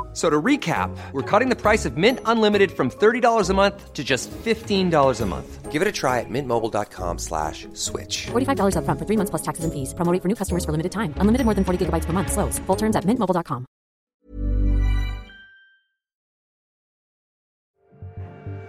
F- 0.11 0.17
So 0.17 0.29
to 0.29 0.41
recap, 0.41 0.89
we're 1.13 1.21
cutting 1.39 1.49
the 1.49 1.55
price 1.55 1.85
of 1.85 1.95
Mint 1.95 2.19
Unlimited 2.25 2.71
from 2.71 2.89
$30 2.89 3.49
a 3.49 3.53
month 3.53 3.93
to 3.93 4.03
just 4.03 4.29
$15 4.43 5.21
a 5.21 5.25
month. 5.25 5.71
Give 5.71 5.81
it 5.81 5.87
a 5.87 5.91
try 5.91 6.19
at 6.19 6.29
mintmobile.com 6.29 7.17
slash 7.17 7.65
switch. 7.73 8.27
$45 8.31 8.75
upfront 8.75 8.99
for 8.99 9.05
three 9.05 9.17
months 9.17 9.29
plus 9.29 9.41
taxes 9.41 9.63
and 9.63 9.71
fees. 9.73 9.93
Promo 9.93 10.11
rate 10.11 10.21
for 10.21 10.27
new 10.27 10.35
customers 10.35 10.65
for 10.65 10.71
limited 10.73 10.91
time. 10.91 11.13
Unlimited 11.17 11.45
more 11.45 11.55
than 11.55 11.63
40 11.63 11.85
gigabytes 11.85 12.05
per 12.05 12.11
month. 12.13 12.29
Slows. 12.33 12.59
Full 12.67 12.75
terms 12.77 12.95
at 12.95 13.05
mintmobile.com. 13.05 13.65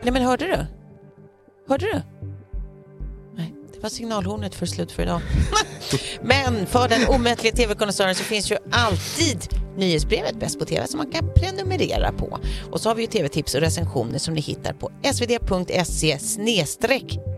Nej 0.03 0.13
men 0.13 0.23
hörde 0.23 0.45
du? 0.47 0.67
Hörde 1.69 1.87
du? 1.87 2.03
Nej, 3.37 3.55
det 3.73 3.83
var 3.83 3.89
signalhornet 3.91 4.55
för 4.55 4.67
slut 4.67 4.93
för 4.93 5.03
idag. 5.03 5.21
men 6.23 6.67
för 6.67 6.89
den 6.89 7.09
omättliga 7.09 7.53
tv-konnässören 7.55 8.15
så 8.15 8.25
finns 8.25 8.51
ju 8.53 8.57
alltid 8.73 9.49
nyhetsbrevet 9.77 10.41
Bäst 10.41 10.59
på 10.59 10.65
TV 10.65 10.87
som 10.87 10.99
man 10.99 11.11
kan 11.11 11.29
prenumerera 11.37 12.13
på. 12.13 12.39
Och 12.71 12.81
så 12.81 12.91
har 12.91 12.95
vi 12.95 13.03
ju 13.03 13.09
tv-tips 13.09 13.55
och 13.55 13.61
recensioner 13.61 14.19
som 14.19 14.35
ni 14.35 14.41
hittar 14.41 14.73
på 14.73 14.91
svd.se 15.15 16.19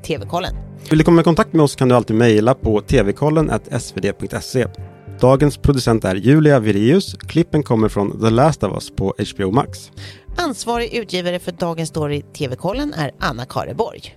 tv-kollen. 0.07 0.55
Vill 0.91 0.99
du 0.99 1.05
komma 1.05 1.21
i 1.21 1.25
kontakt 1.25 1.53
med 1.53 1.63
oss 1.65 1.77
kan 1.77 1.89
du 1.89 1.95
alltid 1.95 2.17
mejla 2.17 2.55
på 2.55 2.81
tvkollen 2.81 3.51
svd.se. 3.81 4.67
Dagens 5.21 5.57
producent 5.57 6.05
är 6.05 6.15
Julia 6.15 6.61
Virius. 6.61 7.15
Klippen 7.15 7.63
kommer 7.63 7.89
från 7.89 8.21
The 8.21 8.31
Last 8.31 8.63
of 8.63 8.73
Us 8.73 8.91
på 8.91 9.15
HBO 9.35 9.51
Max. 9.51 9.91
Ansvarig 10.37 10.95
utgivare 10.95 11.39
för 11.39 11.53
Dagens 11.53 11.89
Story 11.89 12.23
TV-kollen 12.23 12.95
är 12.95 13.11
Anna 13.19 13.45
Kareborg. 13.45 14.17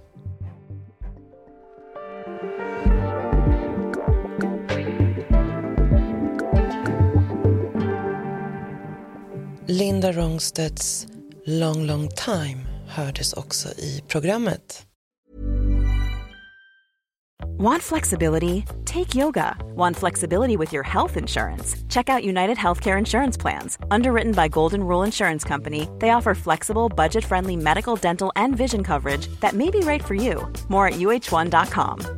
Linda 9.70 10.14
Ronstedts 10.14 11.08
Long 11.46 11.88
Long 11.88 12.10
Time 12.10 12.58
hördes 12.88 13.34
också 13.34 13.70
i 13.70 14.04
programmet. 14.08 14.86
Want 17.58 17.84
flexibility? 17.84 18.64
Take 18.86 19.16
yoga. 19.16 19.56
Want 19.76 19.98
flexibility 19.98 20.56
with 20.58 20.74
your 20.74 20.84
health 20.84 21.18
insurance? 21.18 21.76
Check 21.90 22.08
out 22.10 22.24
United 22.24 22.58
Healthcare 22.58 22.98
Insurance 22.98 23.42
Plans. 23.42 23.78
Underwritten 23.92 24.32
by 24.32 24.48
Golden 24.48 24.84
Rule 24.84 25.06
Insurance 25.06 25.48
Company, 25.48 25.90
they 26.00 26.12
offer 26.12 26.36
flexible, 26.36 26.88
budget 26.90 27.26
friendly 27.26 27.58
medical, 27.58 27.98
dental, 27.98 28.32
and 28.36 28.56
vision 28.56 28.84
coverage 28.84 29.28
that 29.42 29.54
may 29.54 29.70
be 29.70 29.80
right 29.80 30.04
for 30.06 30.16
you. 30.16 30.48
More 30.70 30.88
at 30.88 31.00
uh1.com. 31.00 32.17